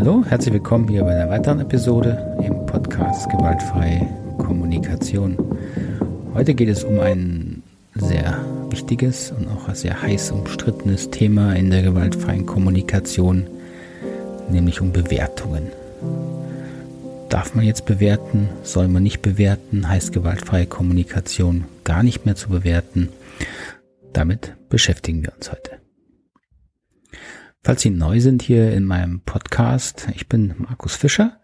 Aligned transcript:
Hallo, 0.00 0.24
herzlich 0.26 0.54
willkommen 0.54 0.88
hier 0.88 1.04
bei 1.04 1.14
einer 1.14 1.28
weiteren 1.28 1.60
Episode 1.60 2.34
im 2.42 2.64
Podcast 2.64 3.28
Gewaltfreie 3.28 4.08
Kommunikation. 4.38 5.36
Heute 6.32 6.54
geht 6.54 6.70
es 6.70 6.84
um 6.84 7.00
ein 7.00 7.62
sehr 7.96 8.42
wichtiges 8.70 9.30
und 9.30 9.46
auch 9.48 9.74
sehr 9.74 10.00
heiß 10.00 10.30
umstrittenes 10.30 11.10
Thema 11.10 11.52
in 11.52 11.68
der 11.68 11.82
gewaltfreien 11.82 12.46
Kommunikation, 12.46 13.46
nämlich 14.50 14.80
um 14.80 14.90
Bewertungen. 14.90 15.64
Darf 17.28 17.54
man 17.54 17.66
jetzt 17.66 17.84
bewerten? 17.84 18.48
Soll 18.62 18.88
man 18.88 19.02
nicht 19.02 19.20
bewerten? 19.20 19.86
Heißt 19.86 20.14
gewaltfreie 20.14 20.64
Kommunikation 20.64 21.66
gar 21.84 22.02
nicht 22.02 22.24
mehr 22.24 22.36
zu 22.36 22.48
bewerten? 22.48 23.10
Damit 24.14 24.54
beschäftigen 24.70 25.22
wir 25.22 25.34
uns 25.36 25.52
heute. 25.52 25.79
Falls 27.62 27.82
Sie 27.82 27.90
neu 27.90 28.20
sind 28.20 28.42
hier 28.42 28.72
in 28.72 28.84
meinem 28.84 29.20
Podcast, 29.20 30.08
ich 30.14 30.28
bin 30.28 30.54
Markus 30.56 30.96
Fischer, 30.96 31.40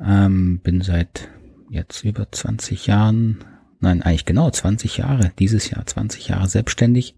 ähm, 0.00 0.60
bin 0.62 0.82
seit 0.82 1.28
jetzt 1.68 2.04
über 2.04 2.30
20 2.30 2.86
Jahren, 2.86 3.44
nein, 3.80 4.02
eigentlich 4.02 4.24
genau 4.24 4.50
20 4.50 4.98
Jahre, 4.98 5.32
dieses 5.40 5.68
Jahr 5.68 5.84
20 5.84 6.28
Jahre 6.28 6.46
selbstständig 6.46 7.16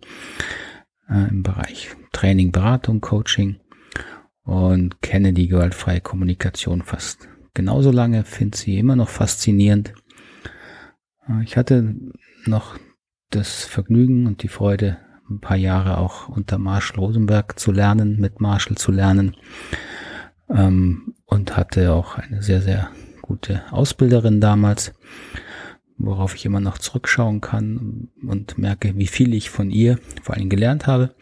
äh, 1.10 1.28
im 1.28 1.42
Bereich 1.42 1.90
Training, 2.12 2.50
Beratung, 2.50 3.02
Coaching 3.02 3.60
und 4.42 5.02
kenne 5.02 5.34
die 5.34 5.48
gewaltfreie 5.48 6.00
Kommunikation 6.00 6.80
fast 6.80 7.28
genauso 7.52 7.90
lange, 7.90 8.24
finde 8.24 8.56
sie 8.56 8.78
immer 8.78 8.96
noch 8.96 9.10
faszinierend. 9.10 9.92
Äh, 11.28 11.42
ich 11.42 11.58
hatte 11.58 11.94
noch 12.46 12.78
das 13.28 13.64
Vergnügen 13.64 14.26
und 14.26 14.42
die 14.42 14.48
Freude, 14.48 14.96
ein 15.30 15.40
paar 15.40 15.56
Jahre 15.56 15.98
auch 15.98 16.28
unter 16.28 16.58
Marshall 16.58 16.98
Rosenberg 16.98 17.58
zu 17.58 17.72
lernen, 17.72 18.20
mit 18.20 18.40
Marshall 18.40 18.76
zu 18.76 18.92
lernen 18.92 19.36
ähm, 20.48 21.14
und 21.26 21.56
hatte 21.56 21.92
auch 21.92 22.16
eine 22.16 22.42
sehr, 22.42 22.62
sehr 22.62 22.90
gute 23.22 23.62
Ausbilderin 23.72 24.40
damals, 24.40 24.94
worauf 25.98 26.34
ich 26.34 26.46
immer 26.46 26.60
noch 26.60 26.78
zurückschauen 26.78 27.40
kann 27.40 28.08
und 28.22 28.56
merke, 28.56 28.96
wie 28.96 29.06
viel 29.06 29.34
ich 29.34 29.50
von 29.50 29.70
ihr 29.70 29.98
vor 30.22 30.34
allem 30.34 30.48
gelernt 30.48 30.86
habe. 30.86 31.14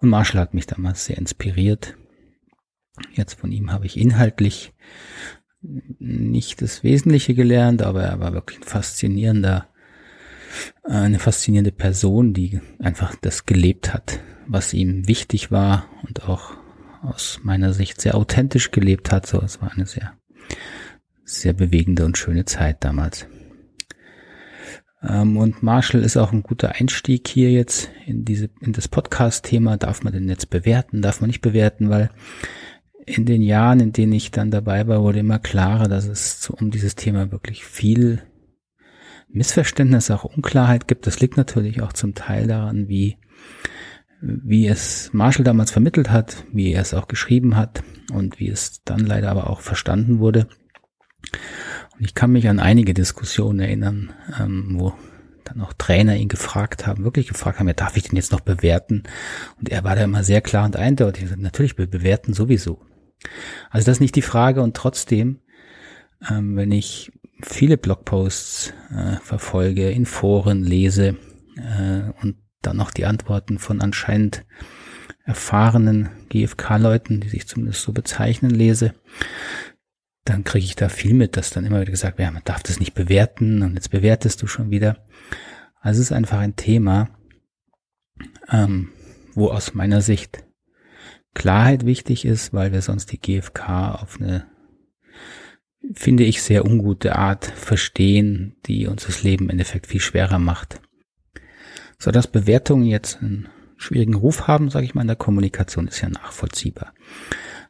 Und 0.00 0.10
Marshall 0.10 0.40
hat 0.40 0.54
mich 0.54 0.66
damals 0.66 1.06
sehr 1.06 1.18
inspiriert. 1.18 1.96
Jetzt 3.12 3.34
von 3.34 3.52
ihm 3.52 3.72
habe 3.72 3.86
ich 3.86 3.98
inhaltlich 3.98 4.74
nicht 5.60 6.62
das 6.62 6.84
Wesentliche 6.84 7.34
gelernt, 7.34 7.82
aber 7.82 8.04
er 8.04 8.20
war 8.20 8.32
wirklich 8.32 8.60
ein 8.60 8.64
faszinierender 8.64 9.68
eine 10.84 11.18
faszinierende 11.18 11.72
Person, 11.72 12.32
die 12.34 12.60
einfach 12.78 13.14
das 13.20 13.46
gelebt 13.46 13.92
hat, 13.94 14.20
was 14.46 14.74
ihm 14.74 15.06
wichtig 15.08 15.50
war 15.50 15.86
und 16.06 16.24
auch 16.24 16.54
aus 17.02 17.40
meiner 17.42 17.72
Sicht 17.72 18.00
sehr 18.00 18.14
authentisch 18.14 18.70
gelebt 18.70 19.12
hat. 19.12 19.26
So, 19.26 19.40
es 19.40 19.60
war 19.60 19.72
eine 19.72 19.86
sehr, 19.86 20.14
sehr 21.24 21.52
bewegende 21.52 22.04
und 22.04 22.18
schöne 22.18 22.44
Zeit 22.44 22.84
damals. 22.84 23.26
Ähm, 25.02 25.36
und 25.36 25.62
Marshall 25.62 26.02
ist 26.02 26.16
auch 26.16 26.32
ein 26.32 26.42
guter 26.42 26.72
Einstieg 26.72 27.28
hier 27.28 27.50
jetzt 27.50 27.90
in 28.06 28.24
diese, 28.24 28.50
in 28.60 28.72
das 28.72 28.88
Podcast-Thema. 28.88 29.76
Darf 29.76 30.02
man 30.02 30.12
denn 30.12 30.28
jetzt 30.28 30.50
bewerten? 30.50 31.02
Darf 31.02 31.20
man 31.20 31.28
nicht 31.28 31.42
bewerten? 31.42 31.88
Weil 31.88 32.10
in 33.06 33.24
den 33.24 33.42
Jahren, 33.42 33.80
in 33.80 33.92
denen 33.92 34.12
ich 34.12 34.30
dann 34.30 34.50
dabei 34.50 34.86
war, 34.86 35.02
wurde 35.02 35.20
immer 35.20 35.38
klarer, 35.38 35.88
dass 35.88 36.06
es 36.06 36.50
um 36.50 36.70
dieses 36.70 36.94
Thema 36.94 37.32
wirklich 37.32 37.64
viel 37.64 38.22
Missverständnisse, 39.30 40.14
auch 40.14 40.24
Unklarheit 40.24 40.88
gibt. 40.88 41.06
Das 41.06 41.20
liegt 41.20 41.36
natürlich 41.36 41.82
auch 41.82 41.92
zum 41.92 42.14
Teil 42.14 42.46
daran, 42.46 42.88
wie, 42.88 43.18
wie 44.20 44.66
es 44.66 45.10
Marshall 45.12 45.44
damals 45.44 45.70
vermittelt 45.70 46.10
hat, 46.10 46.44
wie 46.52 46.72
er 46.72 46.82
es 46.82 46.94
auch 46.94 47.08
geschrieben 47.08 47.56
hat 47.56 47.82
und 48.12 48.40
wie 48.40 48.48
es 48.48 48.82
dann 48.84 49.00
leider 49.00 49.30
aber 49.30 49.50
auch 49.50 49.60
verstanden 49.60 50.18
wurde. 50.18 50.48
Und 51.98 52.04
ich 52.04 52.14
kann 52.14 52.32
mich 52.32 52.48
an 52.48 52.60
einige 52.60 52.94
Diskussionen 52.94 53.60
erinnern, 53.60 54.12
ähm, 54.40 54.76
wo 54.78 54.94
dann 55.44 55.60
auch 55.62 55.72
Trainer 55.72 56.16
ihn 56.16 56.28
gefragt 56.28 56.86
haben, 56.86 57.04
wirklich 57.04 57.28
gefragt 57.28 57.58
haben, 57.58 57.68
ja, 57.68 57.74
darf 57.74 57.96
ich 57.96 58.04
den 58.04 58.16
jetzt 58.16 58.32
noch 58.32 58.40
bewerten? 58.40 59.04
Und 59.58 59.70
er 59.70 59.84
war 59.84 59.96
da 59.96 60.04
immer 60.04 60.22
sehr 60.22 60.40
klar 60.40 60.64
und 60.64 60.76
eindeutig. 60.76 61.28
Natürlich, 61.36 61.78
wir 61.78 61.86
bewerten 61.86 62.34
sowieso. 62.34 62.82
Also 63.70 63.86
das 63.86 63.96
ist 63.96 64.00
nicht 64.00 64.16
die 64.16 64.22
Frage 64.22 64.62
und 64.62 64.76
trotzdem, 64.76 65.40
ähm, 66.28 66.56
wenn 66.56 66.72
ich 66.72 67.12
viele 67.42 67.76
Blogposts 67.76 68.72
äh, 68.90 69.16
verfolge, 69.22 69.90
in 69.90 70.06
Foren 70.06 70.62
lese 70.62 71.16
äh, 71.56 72.10
und 72.22 72.36
dann 72.62 72.76
noch 72.76 72.90
die 72.90 73.06
Antworten 73.06 73.58
von 73.58 73.80
anscheinend 73.80 74.44
erfahrenen 75.24 76.08
GFK-Leuten, 76.30 77.20
die 77.20 77.28
sich 77.28 77.46
zumindest 77.46 77.82
so 77.82 77.92
bezeichnen, 77.92 78.50
lese, 78.50 78.94
dann 80.24 80.44
kriege 80.44 80.64
ich 80.64 80.76
da 80.76 80.88
viel 80.88 81.14
mit, 81.14 81.36
dass 81.36 81.50
dann 81.50 81.64
immer 81.64 81.80
wieder 81.80 81.90
gesagt 81.90 82.18
wird, 82.18 82.26
ja, 82.26 82.32
man 82.32 82.44
darf 82.44 82.62
das 82.62 82.80
nicht 82.80 82.94
bewerten 82.94 83.62
und 83.62 83.74
jetzt 83.74 83.90
bewertest 83.90 84.42
du 84.42 84.46
schon 84.46 84.70
wieder. 84.70 85.06
Also 85.80 86.00
es 86.00 86.06
ist 86.06 86.12
einfach 86.12 86.38
ein 86.38 86.56
Thema, 86.56 87.10
ähm, 88.50 88.90
wo 89.34 89.48
aus 89.50 89.74
meiner 89.74 90.00
Sicht 90.00 90.44
Klarheit 91.34 91.86
wichtig 91.86 92.24
ist, 92.24 92.52
weil 92.52 92.72
wir 92.72 92.82
sonst 92.82 93.12
die 93.12 93.20
GFK 93.20 93.94
auf 94.02 94.20
eine 94.20 94.46
finde 95.92 96.24
ich, 96.24 96.42
sehr 96.42 96.64
ungute 96.64 97.16
Art 97.16 97.46
verstehen, 97.46 98.56
die 98.66 98.86
uns 98.86 99.06
das 99.06 99.22
Leben 99.22 99.44
im 99.44 99.50
Endeffekt 99.50 99.86
viel 99.86 100.00
schwerer 100.00 100.38
macht. 100.38 100.80
So 101.98 102.10
dass 102.10 102.26
Bewertungen 102.26 102.86
jetzt 102.86 103.20
einen 103.20 103.48
schwierigen 103.76 104.14
Ruf 104.14 104.46
haben, 104.46 104.70
sage 104.70 104.84
ich 104.84 104.94
mal, 104.94 105.02
in 105.02 105.08
der 105.08 105.16
Kommunikation 105.16 105.88
ist 105.88 106.00
ja 106.00 106.08
nachvollziehbar. 106.08 106.94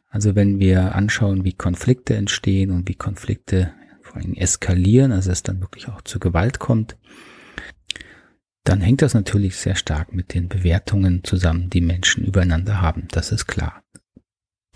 Also 0.09 0.35
wenn 0.35 0.59
wir 0.59 0.95
anschauen, 0.95 1.43
wie 1.43 1.53
Konflikte 1.53 2.15
entstehen 2.15 2.71
und 2.71 2.89
wie 2.89 2.95
Konflikte 2.95 3.73
vor 4.01 4.17
allem 4.17 4.33
eskalieren, 4.33 5.11
also 5.11 5.31
es 5.31 5.43
dann 5.43 5.61
wirklich 5.61 5.87
auch 5.87 6.01
zu 6.01 6.19
Gewalt 6.19 6.57
kommt, 6.57 6.97
dann 8.63 8.81
hängt 8.81 9.01
das 9.01 9.13
natürlich 9.13 9.55
sehr 9.55 9.75
stark 9.75 10.13
mit 10.13 10.33
den 10.33 10.47
Bewertungen 10.47 11.23
zusammen, 11.23 11.69
die 11.69 11.81
Menschen 11.81 12.25
übereinander 12.25 12.81
haben. 12.81 13.07
Das 13.11 13.31
ist 13.31 13.45
klar 13.45 13.83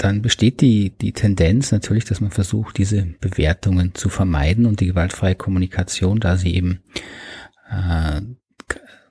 dann 0.03 0.21
besteht 0.21 0.59
die, 0.59 0.89
die 0.89 1.13
Tendenz 1.13 1.71
natürlich, 1.71 2.03
dass 2.03 2.19
man 2.19 2.29
versucht, 2.29 2.77
diese 2.77 3.05
Bewertungen 3.21 3.95
zu 3.95 4.09
vermeiden 4.09 4.65
und 4.65 4.81
die 4.81 4.87
gewaltfreie 4.87 5.35
Kommunikation, 5.35 6.19
da 6.19 6.35
sie 6.35 6.53
eben 6.55 6.83
äh, 7.69 8.19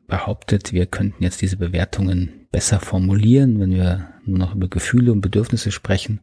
behauptet, 0.06 0.74
wir 0.74 0.84
könnten 0.84 1.24
jetzt 1.24 1.40
diese 1.40 1.56
Bewertungen 1.56 2.46
besser 2.52 2.78
formulieren, 2.78 3.58
wenn 3.58 3.70
wir 3.70 4.08
nur 4.26 4.38
noch 4.38 4.54
über 4.54 4.68
Gefühle 4.68 5.12
und 5.12 5.22
Bedürfnisse 5.22 5.72
sprechen, 5.72 6.20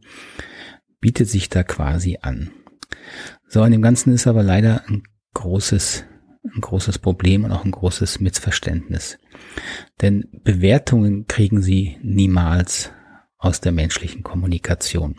bietet 1.00 1.28
sich 1.28 1.48
da 1.48 1.64
quasi 1.64 2.18
an. 2.22 2.52
So, 3.48 3.64
in 3.64 3.72
dem 3.72 3.82
Ganzen 3.82 4.12
ist 4.12 4.28
aber 4.28 4.44
leider 4.44 4.84
ein 4.86 5.02
großes, 5.34 6.04
ein 6.44 6.60
großes 6.60 7.00
Problem 7.00 7.42
und 7.42 7.50
auch 7.50 7.64
ein 7.64 7.72
großes 7.72 8.20
Missverständnis. 8.20 9.18
Denn 10.00 10.28
Bewertungen 10.44 11.26
kriegen 11.26 11.60
Sie 11.60 11.98
niemals 12.04 12.92
aus 13.40 13.60
der 13.60 13.72
menschlichen 13.72 14.22
Kommunikation. 14.22 15.16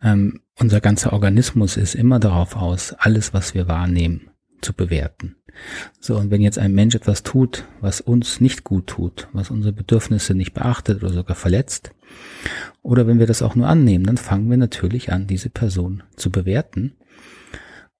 Ähm, 0.00 0.42
unser 0.54 0.80
ganzer 0.80 1.12
Organismus 1.12 1.76
ist 1.76 1.94
immer 1.94 2.20
darauf 2.20 2.54
aus, 2.54 2.92
alles, 2.92 3.34
was 3.34 3.54
wir 3.54 3.66
wahrnehmen, 3.66 4.30
zu 4.60 4.72
bewerten. 4.74 5.36
So, 5.98 6.16
und 6.16 6.30
wenn 6.30 6.40
jetzt 6.40 6.58
ein 6.58 6.74
Mensch 6.74 6.94
etwas 6.94 7.24
tut, 7.24 7.64
was 7.80 8.00
uns 8.00 8.40
nicht 8.40 8.62
gut 8.62 8.86
tut, 8.86 9.28
was 9.32 9.50
unsere 9.50 9.72
Bedürfnisse 9.72 10.34
nicht 10.34 10.54
beachtet 10.54 11.02
oder 11.02 11.12
sogar 11.12 11.34
verletzt, 11.34 11.92
oder 12.82 13.06
wenn 13.06 13.18
wir 13.18 13.26
das 13.26 13.42
auch 13.42 13.54
nur 13.54 13.66
annehmen, 13.66 14.04
dann 14.04 14.18
fangen 14.18 14.48
wir 14.50 14.56
natürlich 14.56 15.10
an, 15.10 15.26
diese 15.26 15.50
Person 15.50 16.02
zu 16.14 16.30
bewerten 16.30 16.94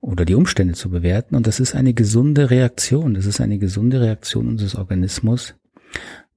oder 0.00 0.25
die 0.25 0.34
Umstände 0.34 0.75
zu 0.75 0.91
bewerten. 0.91 1.34
Und 1.34 1.47
das 1.47 1.59
ist 1.59 1.75
eine 1.75 1.95
gesunde 1.95 2.50
Reaktion. 2.50 3.15
Das 3.15 3.27
ist 3.27 3.41
eine 3.41 3.59
gesunde 3.59 4.00
Reaktion 4.00 4.49
unseres 4.49 4.77
Organismus, 4.77 5.55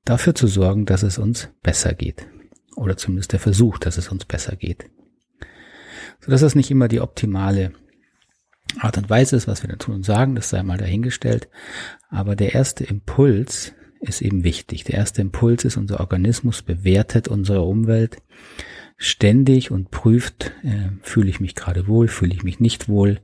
dafür 0.05 0.35
zu 0.35 0.47
sorgen, 0.47 0.85
dass 0.85 1.03
es 1.03 1.17
uns 1.17 1.49
besser 1.61 1.93
geht. 1.93 2.27
Oder 2.75 2.97
zumindest 2.97 3.33
der 3.33 3.39
Versuch, 3.39 3.77
dass 3.77 3.97
es 3.97 4.09
uns 4.09 4.25
besser 4.25 4.55
geht. 4.55 4.85
So 6.19 6.31
dass 6.31 6.41
das 6.41 6.55
nicht 6.55 6.71
immer 6.71 6.87
die 6.87 7.01
optimale 7.01 7.73
Art 8.79 8.97
und 8.97 9.09
Weise 9.09 9.35
ist, 9.35 9.47
was 9.47 9.63
wir 9.63 9.69
dann 9.69 9.79
tun 9.79 9.95
und 9.95 10.05
sagen, 10.05 10.35
das 10.35 10.49
sei 10.49 10.63
mal 10.63 10.77
dahingestellt. 10.77 11.49
Aber 12.09 12.35
der 12.35 12.53
erste 12.53 12.83
Impuls 12.83 13.73
ist 13.99 14.21
eben 14.21 14.43
wichtig. 14.43 14.83
Der 14.83 14.95
erste 14.95 15.21
Impuls 15.21 15.65
ist, 15.65 15.77
unser 15.77 15.99
Organismus 15.99 16.61
bewertet 16.61 17.27
unsere 17.27 17.61
Umwelt 17.61 18.17
ständig 18.97 19.71
und 19.71 19.91
prüft, 19.91 20.51
äh, 20.63 20.89
fühle 21.01 21.29
ich 21.29 21.39
mich 21.39 21.55
gerade 21.55 21.87
wohl, 21.87 22.07
fühle 22.07 22.33
ich 22.33 22.43
mich 22.43 22.59
nicht 22.59 22.87
wohl 22.87 23.19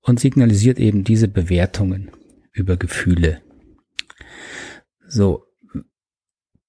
und 0.00 0.18
signalisiert 0.18 0.78
eben 0.78 1.04
diese 1.04 1.28
Bewertungen 1.28 2.10
über 2.52 2.76
Gefühle. 2.76 3.42
So, 5.06 5.44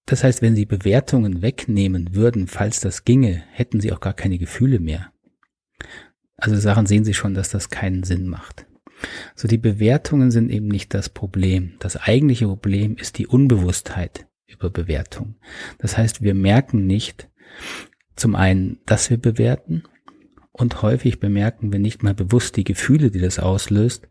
das 0.10 0.24
heißt, 0.24 0.42
wenn 0.42 0.56
Sie 0.56 0.66
Bewertungen 0.66 1.42
wegnehmen 1.44 2.16
würden, 2.16 2.48
falls 2.48 2.80
das 2.80 3.06
ginge, 3.06 3.44
hätten 3.52 3.80
Sie 3.80 3.94
auch 3.94 4.00
gar 4.00 4.14
keine 4.14 4.40
Gefühle 4.40 4.80
mehr. 4.80 5.12
Also 6.36 6.56
Sachen 6.56 6.88
sehen 6.88 7.04
Sie 7.04 7.14
schon, 7.14 7.36
dass 7.36 7.50
das 7.50 7.70
keinen 7.70 8.04
Sinn 8.04 8.28
macht. 8.28 8.66
So 9.36 9.48
die 9.48 9.60
Bewertungen 9.60 10.32
sind 10.32 10.50
eben 10.50 10.68
nicht 10.68 10.94
das 10.94 11.10
Problem. 11.10 11.74
Das 11.80 11.96
eigentliche 11.96 12.48
Problem 12.48 12.96
ist 12.98 13.20
die 13.20 13.28
Unbewusstheit 13.28 14.26
über 14.48 14.72
Bewertung. 14.72 15.36
Das 15.78 15.96
heißt, 15.96 16.24
wir 16.24 16.34
merken 16.34 16.88
nicht, 16.88 17.30
zum 18.16 18.36
einen, 18.36 18.80
dass 18.88 19.12
wir 19.12 19.18
bewerten 19.18 19.84
und 20.60 20.82
häufig 20.82 21.22
bemerken 21.22 21.72
wir 21.72 21.80
nicht 21.80 22.04
mal 22.04 22.14
bewusst 22.14 22.58
die 22.58 22.66
Gefühle, 22.66 23.12
die 23.12 23.20
das 23.20 23.40
auslöst, 23.40 24.10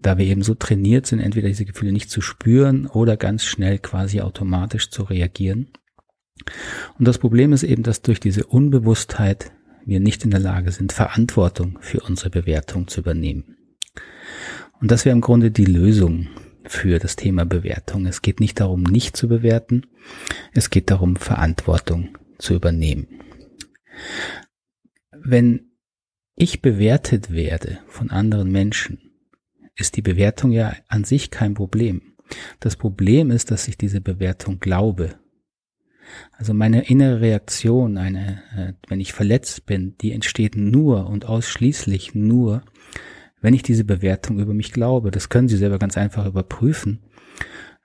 da 0.00 0.16
wir 0.16 0.24
eben 0.24 0.42
so 0.42 0.54
trainiert 0.54 1.06
sind, 1.06 1.20
entweder 1.20 1.48
diese 1.48 1.66
Gefühle 1.66 1.92
nicht 1.92 2.10
zu 2.10 2.22
spüren 2.22 2.86
oder 2.86 3.18
ganz 3.18 3.44
schnell 3.44 3.78
quasi 3.78 4.22
automatisch 4.22 4.88
zu 4.88 5.02
reagieren. 5.02 5.68
Und 6.98 7.06
das 7.06 7.18
Problem 7.18 7.52
ist 7.52 7.62
eben, 7.62 7.82
dass 7.82 8.00
durch 8.00 8.20
diese 8.20 8.46
Unbewusstheit 8.46 9.52
wir 9.84 10.00
nicht 10.00 10.24
in 10.24 10.30
der 10.30 10.40
Lage 10.40 10.72
sind, 10.72 10.92
Verantwortung 10.92 11.78
für 11.82 12.00
unsere 12.00 12.30
Bewertung 12.30 12.88
zu 12.88 13.00
übernehmen. 13.00 13.58
Und 14.80 14.90
das 14.90 15.04
wäre 15.04 15.14
im 15.14 15.20
Grunde 15.20 15.50
die 15.50 15.66
Lösung 15.66 16.28
für 16.64 16.98
das 16.98 17.16
Thema 17.16 17.44
Bewertung. 17.44 18.06
Es 18.06 18.22
geht 18.22 18.40
nicht 18.40 18.60
darum, 18.60 18.82
nicht 18.82 19.14
zu 19.14 19.28
bewerten, 19.28 19.82
es 20.52 20.70
geht 20.70 20.90
darum, 20.90 21.16
Verantwortung 21.16 22.16
zu 22.38 22.54
übernehmen. 22.54 23.08
Wenn 25.12 25.65
ich 26.36 26.60
bewertet 26.60 27.32
werde 27.32 27.78
von 27.86 28.10
anderen 28.10 28.52
Menschen, 28.52 28.98
ist 29.74 29.96
die 29.96 30.02
Bewertung 30.02 30.52
ja 30.52 30.74
an 30.86 31.04
sich 31.04 31.30
kein 31.30 31.54
Problem. 31.54 32.02
Das 32.60 32.76
Problem 32.76 33.30
ist, 33.30 33.50
dass 33.50 33.68
ich 33.68 33.78
diese 33.78 34.02
Bewertung 34.02 34.60
glaube. 34.60 35.14
Also 36.32 36.52
meine 36.52 36.88
innere 36.88 37.20
Reaktion, 37.20 37.96
eine, 37.96 38.42
äh, 38.54 38.72
wenn 38.88 39.00
ich 39.00 39.14
verletzt 39.14 39.64
bin, 39.66 39.96
die 40.00 40.12
entsteht 40.12 40.56
nur 40.56 41.08
und 41.08 41.24
ausschließlich 41.24 42.14
nur, 42.14 42.62
wenn 43.40 43.54
ich 43.54 43.62
diese 43.62 43.84
Bewertung 43.84 44.38
über 44.38 44.54
mich 44.54 44.72
glaube. 44.72 45.10
Das 45.10 45.30
können 45.30 45.48
Sie 45.48 45.56
selber 45.56 45.78
ganz 45.78 45.96
einfach 45.96 46.26
überprüfen, 46.26 47.00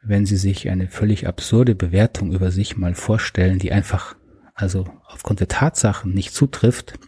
wenn 0.04 0.26
Sie 0.26 0.38
sich 0.38 0.70
eine 0.70 0.88
völlig 0.90 1.26
absurde 1.26 1.74
Bewertung 1.74 2.34
über 2.34 2.52
sich 2.52 2.78
mal 2.78 2.96
vorstellen, 2.96 3.60
die 3.60 3.72
einfach 3.72 4.16
also 4.54 4.86
aufgrund 5.06 5.40
der 5.40 5.48
Tatsachen 5.48 6.14
nicht 6.14 6.34
zutrifft, 6.34 7.00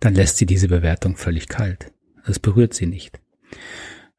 dann 0.00 0.14
lässt 0.14 0.36
sie 0.38 0.46
diese 0.46 0.68
Bewertung 0.68 1.16
völlig 1.16 1.48
kalt. 1.48 1.92
Es 2.24 2.38
berührt 2.38 2.74
sie 2.74 2.86
nicht. 2.86 3.20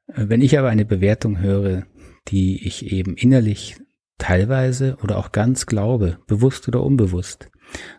Wenn 0.07 0.41
ich 0.41 0.57
aber 0.57 0.69
eine 0.69 0.85
Bewertung 0.85 1.39
höre, 1.39 1.85
die 2.27 2.65
ich 2.65 2.91
eben 2.91 3.15
innerlich 3.15 3.77
teilweise 4.17 4.97
oder 5.01 5.17
auch 5.17 5.31
ganz 5.31 5.65
glaube, 5.65 6.19
bewusst 6.27 6.67
oder 6.67 6.83
unbewusst, 6.83 7.49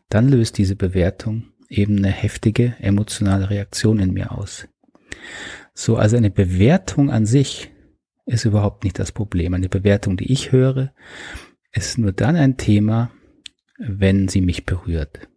dann 0.08 0.28
löst 0.28 0.58
diese 0.58 0.76
Bewertung 0.76 1.52
eben 1.68 1.98
eine 1.98 2.10
heftige 2.10 2.76
emotionale 2.78 3.50
Reaktion 3.50 3.98
in 3.98 4.12
mir 4.12 4.32
aus. 4.32 4.68
So, 5.74 5.96
also 5.96 6.16
eine 6.16 6.30
Bewertung 6.30 7.10
an 7.10 7.26
sich 7.26 7.70
ist 8.24 8.44
überhaupt 8.44 8.84
nicht 8.84 8.98
das 8.98 9.12
Problem. 9.12 9.54
Eine 9.54 9.68
Bewertung, 9.68 10.16
die 10.16 10.32
ich 10.32 10.52
höre, 10.52 10.92
ist 11.72 11.98
nur 11.98 12.12
dann 12.12 12.36
ein 12.36 12.56
Thema, 12.56 13.10
wenn 13.78 14.28
sie 14.28 14.40
mich 14.40 14.64
berührt. 14.64 15.28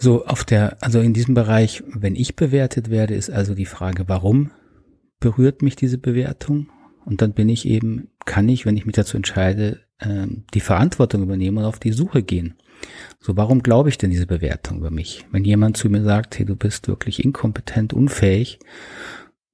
So, 0.00 0.24
auf 0.24 0.44
der, 0.44 0.80
also 0.80 1.00
in 1.00 1.12
diesem 1.12 1.34
Bereich, 1.34 1.82
wenn 1.88 2.14
ich 2.14 2.36
bewertet 2.36 2.88
werde, 2.88 3.14
ist 3.14 3.30
also 3.30 3.54
die 3.54 3.66
Frage, 3.66 4.08
warum 4.08 4.52
berührt 5.18 5.60
mich 5.60 5.74
diese 5.74 5.98
Bewertung? 5.98 6.68
Und 7.04 7.20
dann 7.20 7.32
bin 7.32 7.48
ich 7.48 7.66
eben, 7.66 8.08
kann 8.24 8.48
ich, 8.48 8.64
wenn 8.64 8.76
ich 8.76 8.86
mich 8.86 8.94
dazu 8.94 9.16
entscheide, 9.16 9.80
ähm, 10.00 10.44
die 10.54 10.60
Verantwortung 10.60 11.22
übernehmen 11.22 11.58
und 11.58 11.64
auf 11.64 11.80
die 11.80 11.92
Suche 11.92 12.22
gehen. 12.22 12.54
So, 13.18 13.36
warum 13.36 13.62
glaube 13.62 13.88
ich 13.88 13.98
denn 13.98 14.10
diese 14.10 14.26
Bewertung 14.26 14.78
über 14.78 14.92
mich? 14.92 15.26
Wenn 15.32 15.44
jemand 15.44 15.76
zu 15.76 15.90
mir 15.90 16.04
sagt, 16.04 16.38
hey, 16.38 16.46
du 16.46 16.54
bist 16.54 16.86
wirklich 16.86 17.24
inkompetent, 17.24 17.92
unfähig, 17.92 18.60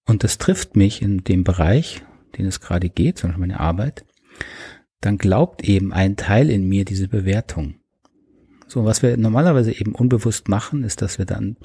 und 0.06 0.24
das 0.24 0.36
trifft 0.36 0.76
mich 0.76 1.00
in 1.00 1.24
dem 1.24 1.44
Bereich, 1.44 2.02
den 2.36 2.44
es 2.44 2.60
gerade 2.60 2.90
geht, 2.90 3.16
zum 3.16 3.30
Beispiel 3.30 3.46
meine 3.46 3.60
Arbeit, 3.60 4.04
dann 5.00 5.16
glaubt 5.16 5.64
eben 5.64 5.94
ein 5.94 6.16
Teil 6.16 6.50
in 6.50 6.68
mir 6.68 6.84
diese 6.84 7.08
Bewertung. 7.08 7.76
So, 8.66 8.84
was 8.84 9.02
wir 9.02 9.16
normalerweise 9.16 9.72
eben 9.72 9.94
unbewusst 9.94 10.48
machen, 10.48 10.84
ist, 10.84 11.02
dass 11.02 11.18
wir 11.18 11.26
dann 11.26 11.56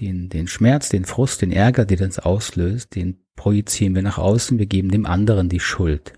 den, 0.00 0.28
den 0.28 0.46
Schmerz, 0.46 0.88
den 0.88 1.04
Frust, 1.04 1.42
den 1.42 1.52
Ärger, 1.52 1.84
den 1.84 1.98
das 1.98 2.18
auslöst, 2.18 2.94
den 2.94 3.24
projizieren 3.36 3.94
wir 3.94 4.02
nach 4.02 4.18
außen, 4.18 4.58
wir 4.58 4.66
geben 4.66 4.90
dem 4.90 5.06
anderen 5.06 5.48
die 5.48 5.60
Schuld. 5.60 6.12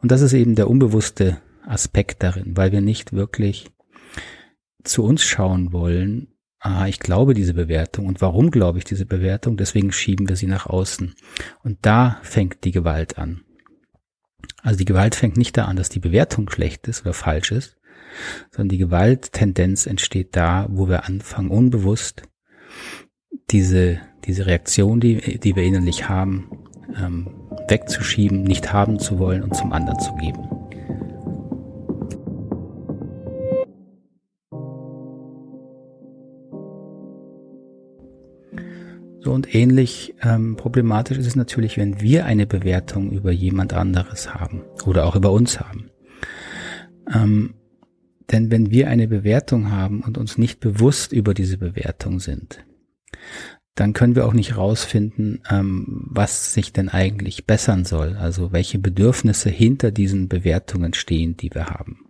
Und 0.00 0.10
das 0.10 0.22
ist 0.22 0.32
eben 0.32 0.54
der 0.54 0.68
unbewusste 0.68 1.40
Aspekt 1.66 2.22
darin, 2.22 2.56
weil 2.56 2.72
wir 2.72 2.80
nicht 2.80 3.12
wirklich 3.12 3.70
zu 4.82 5.04
uns 5.04 5.22
schauen 5.22 5.72
wollen, 5.72 6.28
ah, 6.58 6.86
ich 6.86 7.00
glaube 7.00 7.34
diese 7.34 7.54
Bewertung 7.54 8.06
und 8.06 8.20
warum 8.20 8.50
glaube 8.50 8.78
ich 8.78 8.84
diese 8.84 9.06
Bewertung, 9.06 9.56
deswegen 9.56 9.92
schieben 9.92 10.28
wir 10.28 10.36
sie 10.36 10.46
nach 10.46 10.66
außen. 10.66 11.14
Und 11.62 11.78
da 11.82 12.18
fängt 12.22 12.64
die 12.64 12.72
Gewalt 12.72 13.18
an. 13.18 13.42
Also 14.62 14.78
die 14.78 14.84
Gewalt 14.84 15.14
fängt 15.14 15.36
nicht 15.36 15.56
da 15.56 15.66
an, 15.66 15.76
dass 15.76 15.88
die 15.88 16.00
Bewertung 16.00 16.48
schlecht 16.50 16.88
ist 16.88 17.02
oder 17.02 17.14
falsch 17.14 17.52
ist, 17.52 17.76
sondern 18.50 18.68
die 18.70 18.78
Gewalttendenz 18.78 19.86
entsteht 19.86 20.36
da, 20.36 20.66
wo 20.70 20.88
wir 20.88 21.04
anfangen, 21.04 21.50
unbewusst 21.50 22.22
diese, 23.50 24.00
diese 24.24 24.46
Reaktion, 24.46 25.00
die, 25.00 25.38
die 25.38 25.56
wir 25.56 25.62
innerlich 25.62 26.08
haben, 26.08 26.50
ähm, 26.96 27.28
wegzuschieben, 27.68 28.42
nicht 28.42 28.72
haben 28.72 28.98
zu 28.98 29.18
wollen 29.18 29.42
und 29.42 29.54
zum 29.54 29.72
anderen 29.72 29.98
zu 30.00 30.14
geben. 30.16 30.48
So 39.22 39.32
und 39.32 39.54
ähnlich 39.54 40.14
ähm, 40.22 40.56
problematisch 40.56 41.18
ist 41.18 41.26
es 41.26 41.36
natürlich, 41.36 41.76
wenn 41.76 42.00
wir 42.00 42.24
eine 42.24 42.46
Bewertung 42.46 43.10
über 43.10 43.30
jemand 43.30 43.74
anderes 43.74 44.34
haben 44.34 44.62
oder 44.86 45.06
auch 45.06 45.14
über 45.14 45.30
uns 45.30 45.60
haben. 45.60 45.90
Ähm, 47.12 47.54
denn 48.30 48.50
wenn 48.50 48.70
wir 48.70 48.88
eine 48.88 49.08
Bewertung 49.08 49.70
haben 49.70 50.02
und 50.02 50.18
uns 50.18 50.38
nicht 50.38 50.60
bewusst 50.60 51.12
über 51.12 51.34
diese 51.34 51.58
Bewertung 51.58 52.20
sind, 52.20 52.64
dann 53.74 53.92
können 53.92 54.14
wir 54.14 54.26
auch 54.26 54.32
nicht 54.32 54.56
rausfinden, 54.56 55.42
ähm, 55.48 56.06
was 56.10 56.52
sich 56.54 56.72
denn 56.72 56.88
eigentlich 56.88 57.46
bessern 57.46 57.84
soll, 57.84 58.16
also 58.16 58.52
welche 58.52 58.78
Bedürfnisse 58.78 59.48
hinter 59.48 59.90
diesen 59.90 60.28
Bewertungen 60.28 60.92
stehen, 60.92 61.36
die 61.36 61.52
wir 61.54 61.66
haben. 61.66 62.06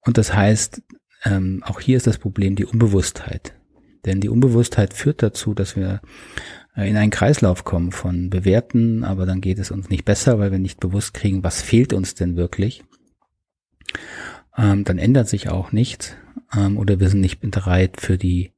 Und 0.00 0.18
das 0.18 0.34
heißt, 0.34 0.82
ähm, 1.24 1.62
auch 1.64 1.80
hier 1.80 1.96
ist 1.96 2.06
das 2.06 2.18
Problem 2.18 2.56
die 2.56 2.64
Unbewusstheit. 2.64 3.54
Denn 4.04 4.20
die 4.20 4.28
Unbewusstheit 4.28 4.94
führt 4.94 5.22
dazu, 5.22 5.54
dass 5.54 5.76
wir 5.76 6.00
äh, 6.74 6.90
in 6.90 6.96
einen 6.96 7.12
Kreislauf 7.12 7.62
kommen 7.62 7.92
von 7.92 8.28
Bewerten, 8.28 9.04
aber 9.04 9.26
dann 9.26 9.40
geht 9.40 9.60
es 9.60 9.70
uns 9.70 9.90
nicht 9.90 10.04
besser, 10.04 10.40
weil 10.40 10.50
wir 10.50 10.58
nicht 10.58 10.80
bewusst 10.80 11.14
kriegen, 11.14 11.44
was 11.44 11.62
fehlt 11.62 11.92
uns 11.92 12.14
denn 12.14 12.36
wirklich 12.36 12.82
ähm, 14.56 14.84
dann 14.84 14.98
ändert 14.98 15.28
sich 15.28 15.48
auch 15.48 15.72
nichts 15.72 16.14
ähm, 16.54 16.76
oder 16.76 17.00
wir 17.00 17.08
sind 17.08 17.20
nicht 17.20 17.40
bereit 17.40 18.00
für 18.00 18.18
die 18.18 18.52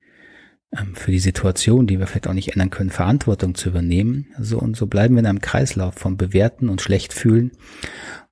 ähm, 0.73 0.95
für 0.95 1.11
die 1.11 1.19
Situation, 1.19 1.87
die 1.87 1.99
wir 1.99 2.07
vielleicht 2.07 2.27
auch 2.27 2.35
nicht 2.35 2.53
ändern 2.53 2.71
können, 2.71 2.91
Verantwortung 2.91 3.55
zu 3.55 3.69
übernehmen. 3.69 4.27
So 4.39 4.59
und 4.59 4.77
so 4.77 4.87
bleiben 4.87 5.15
wir 5.15 5.21
in 5.21 5.27
einem 5.27 5.41
Kreislauf 5.41 5.95
vom 5.95 6.17
Bewerten 6.17 6.69
und 6.69 6.81
schlecht 6.81 7.13
fühlen 7.13 7.53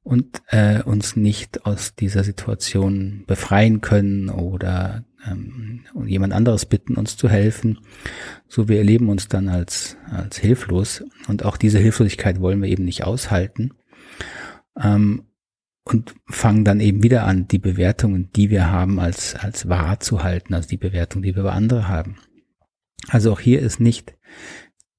und 0.02 0.42
äh, 0.48 0.82
uns 0.82 1.14
nicht 1.14 1.64
aus 1.64 1.94
dieser 1.94 2.24
Situation 2.24 3.22
befreien 3.26 3.80
können 3.80 4.28
oder 4.28 5.04
ähm, 5.30 5.84
jemand 6.04 6.32
anderes 6.32 6.66
bitten, 6.66 6.96
uns 6.96 7.16
zu 7.16 7.28
helfen. 7.28 7.78
So 8.48 8.68
wir 8.68 8.78
erleben 8.78 9.08
uns 9.08 9.28
dann 9.28 9.48
als 9.48 9.96
als 10.10 10.38
hilflos 10.38 11.04
und 11.28 11.44
auch 11.44 11.56
diese 11.56 11.78
Hilflosigkeit 11.78 12.40
wollen 12.40 12.60
wir 12.60 12.68
eben 12.68 12.84
nicht 12.84 13.04
aushalten. 13.04 13.74
Ähm, 14.80 15.24
und 15.84 16.14
fangen 16.26 16.64
dann 16.64 16.80
eben 16.80 17.02
wieder 17.02 17.24
an, 17.24 17.48
die 17.48 17.58
Bewertungen, 17.58 18.30
die 18.34 18.50
wir 18.50 18.70
haben, 18.70 19.00
als, 19.00 19.34
als 19.34 19.68
wahr 19.68 20.00
zu 20.00 20.22
halten, 20.22 20.54
also 20.54 20.68
die 20.68 20.76
Bewertung, 20.76 21.22
die 21.22 21.34
wir 21.34 21.42
über 21.42 21.52
andere 21.52 21.88
haben. 21.88 22.16
Also 23.08 23.32
auch 23.32 23.40
hier 23.40 23.60
ist 23.60 23.80
nicht 23.80 24.14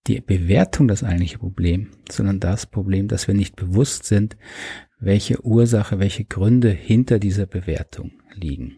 die 0.08 0.20
Bewertung 0.20 0.88
das 0.88 1.04
eigentliche 1.04 1.40
Problem, 1.40 1.92
sondern 2.12 2.40
das 2.40 2.66
Problem, 2.66 3.08
dass 3.08 3.28
wir 3.28 3.36
nicht 3.36 3.56
bewusst 3.56 4.06
sind, 4.06 4.36
welche 5.00 5.46
Ursache, 5.46 6.00
welche 6.00 6.26
Gründe 6.26 6.70
hinter 6.70 7.20
dieser 7.20 7.46
Bewertung 7.46 8.12
liegen. 8.34 8.78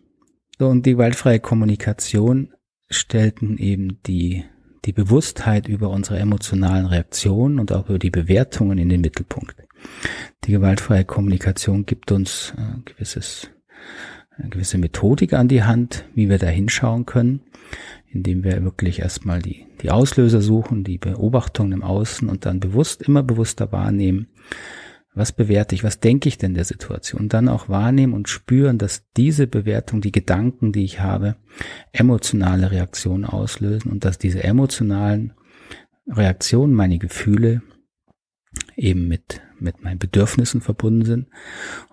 So, 0.59 0.67
und 0.67 0.85
die 0.85 0.91
gewaltfreie 0.91 1.39
Kommunikation 1.39 2.53
stellten 2.89 3.57
eben 3.57 3.99
die, 4.05 4.45
die 4.85 4.93
Bewusstheit 4.93 5.67
über 5.67 5.89
unsere 5.89 6.19
emotionalen 6.19 6.85
Reaktionen 6.85 7.59
und 7.59 7.71
auch 7.71 7.89
über 7.89 7.99
die 7.99 8.11
Bewertungen 8.11 8.77
in 8.77 8.89
den 8.89 9.01
Mittelpunkt. 9.01 9.55
Die 10.43 10.51
gewaltfreie 10.51 11.05
Kommunikation 11.05 11.85
gibt 11.85 12.11
uns 12.11 12.53
äh, 12.57 12.79
gewisses, 12.85 13.49
eine 14.37 14.49
gewisse 14.49 14.77
Methodik 14.77 15.33
an 15.33 15.47
die 15.47 15.63
Hand, 15.63 16.05
wie 16.13 16.29
wir 16.29 16.37
da 16.37 16.47
hinschauen 16.47 17.05
können, 17.05 17.41
indem 18.07 18.43
wir 18.43 18.63
wirklich 18.63 18.99
erstmal 18.99 19.41
die, 19.41 19.65
die 19.81 19.91
Auslöser 19.91 20.41
suchen, 20.41 20.83
die 20.83 20.97
Beobachtungen 20.97 21.71
im 21.71 21.83
Außen 21.83 22.29
und 22.29 22.45
dann 22.45 22.59
bewusst, 22.59 23.01
immer 23.01 23.23
bewusster 23.23 23.71
wahrnehmen, 23.71 24.27
was 25.15 25.31
bewerte 25.31 25.73
ich, 25.73 25.83
was 25.83 26.01
denke 26.01 26.27
ich 26.27 26.37
denn 26.37 26.53
der 26.53 26.65
Situation? 26.65 27.21
Und 27.21 27.33
dann 27.33 27.47
auch 27.47 27.69
wahrnehmen 27.69 28.13
und 28.13 28.27
spüren, 28.27 28.77
dass 28.77 29.09
diese 29.15 29.47
Bewertung, 29.47 30.01
die 30.01 30.11
Gedanken, 30.11 30.73
die 30.73 30.83
ich 30.83 30.99
habe, 30.99 31.37
emotionale 31.93 32.69
Reaktionen 32.69 33.23
auslösen 33.23 33.91
und 33.91 34.03
dass 34.03 34.17
diese 34.17 34.43
emotionalen 34.43 35.33
Reaktionen, 36.07 36.73
meine 36.73 36.99
Gefühle 36.99 37.61
eben 38.75 39.07
mit 39.07 39.41
mit 39.59 39.83
meinen 39.83 39.99
Bedürfnissen 39.99 40.61
verbunden 40.61 41.05
sind 41.05 41.27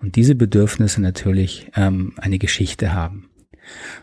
und 0.00 0.16
diese 0.16 0.34
Bedürfnisse 0.34 1.00
natürlich 1.00 1.70
ähm, 1.74 2.14
eine 2.16 2.38
Geschichte 2.38 2.92
haben, 2.92 3.30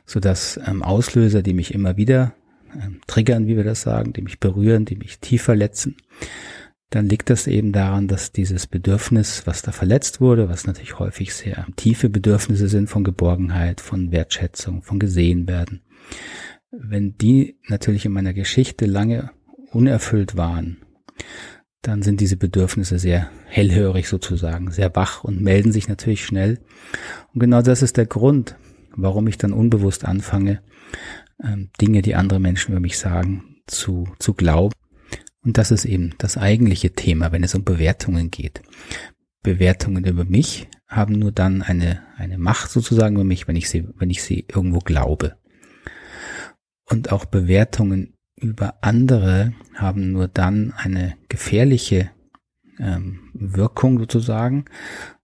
so 0.06 0.20
dass 0.20 0.60
ähm, 0.66 0.84
Auslöser, 0.84 1.42
die 1.42 1.54
mich 1.54 1.74
immer 1.74 1.98
wieder 1.98 2.34
ähm, 2.74 3.02
triggern, 3.08 3.48
wie 3.48 3.58
wir 3.58 3.64
das 3.64 3.82
sagen, 3.82 4.14
die 4.14 4.22
mich 4.22 4.40
berühren, 4.40 4.86
die 4.86 4.96
mich 4.96 5.20
tief 5.20 5.44
verletzen, 5.44 5.98
dann 6.90 7.08
liegt 7.08 7.30
das 7.30 7.46
eben 7.46 7.72
daran, 7.72 8.08
dass 8.08 8.32
dieses 8.32 8.66
Bedürfnis, 8.66 9.46
was 9.46 9.62
da 9.62 9.72
verletzt 9.72 10.22
wurde, 10.22 10.50
was 10.50 10.66
natürlich 10.66 10.98
häufig 10.98 11.34
sehr 11.34 11.68
tiefe 11.76 12.10
Bedürfnisse 12.10 12.68
sind 12.68 12.90
von 12.90 13.04
Geborgenheit, 13.04 13.80
von 13.80 14.12
Wertschätzung, 14.12 14.82
von 14.82 15.00
gesehen 15.00 15.48
werden, 15.48 15.82
wenn 16.72 17.16
die 17.18 17.58
natürlich 17.68 18.06
in 18.06 18.12
meiner 18.12 18.34
Geschichte 18.34 18.86
lange 18.86 19.32
unerfüllt 19.72 20.36
waren, 20.36 20.78
dann 21.82 22.02
sind 22.02 22.20
diese 22.20 22.38
Bedürfnisse 22.38 23.00
sehr 23.00 23.30
hellhörig 23.46 24.08
sozusagen, 24.08 24.72
sehr 24.72 24.94
wach 24.96 25.24
und 25.24 25.42
melden 25.42 25.72
sich 25.72 25.88
natürlich 25.88 26.26
schnell. 26.26 26.60
Und 27.34 27.40
genau 27.40 27.62
das 27.62 27.82
ist 27.82 27.98
der 27.98 28.06
Grund, 28.06 28.56
warum 28.96 29.28
ich 29.28 29.38
dann 29.38 29.54
unbewusst 29.54 30.06
anfange, 30.06 30.62
ähm, 31.42 31.70
Dinge, 31.80 32.02
die 32.02 32.16
andere 32.16 32.40
Menschen 32.40 32.72
über 32.72 32.82
mich 32.82 32.98
sagen, 32.98 33.62
zu, 33.66 34.10
zu 34.20 34.34
glauben. 34.34 34.74
Und 35.42 35.58
das 35.58 35.72
ist 35.72 35.86
eben 35.86 36.16
das 36.18 36.38
eigentliche 36.38 36.92
Thema, 36.92 37.32
wenn 37.32 37.44
es 37.44 37.56
um 37.56 37.64
Bewertungen 37.64 38.30
geht. 38.30 38.62
Bewertungen 39.42 40.04
über 40.04 40.26
mich 40.26 40.68
haben 40.88 41.14
nur 41.14 41.32
dann 41.32 41.62
eine, 41.62 42.04
eine 42.18 42.38
Macht 42.38 42.72
sozusagen 42.72 43.16
über 43.16 43.24
mich, 43.24 43.48
wenn 43.48 43.56
ich 43.56 43.70
sie, 43.70 43.88
wenn 43.96 44.10
ich 44.10 44.22
sie 44.22 44.46
irgendwo 44.54 44.80
glaube. 44.80 45.38
Und 46.86 47.12
auch 47.12 47.26
Bewertungen 47.26 48.18
über 48.40 48.76
andere 48.82 49.54
haben 49.76 50.12
nur 50.12 50.28
dann 50.28 50.74
eine 50.76 51.16
gefährliche 51.28 52.10
ähm, 52.80 53.20
Wirkung 53.34 54.00
sozusagen, 54.00 54.66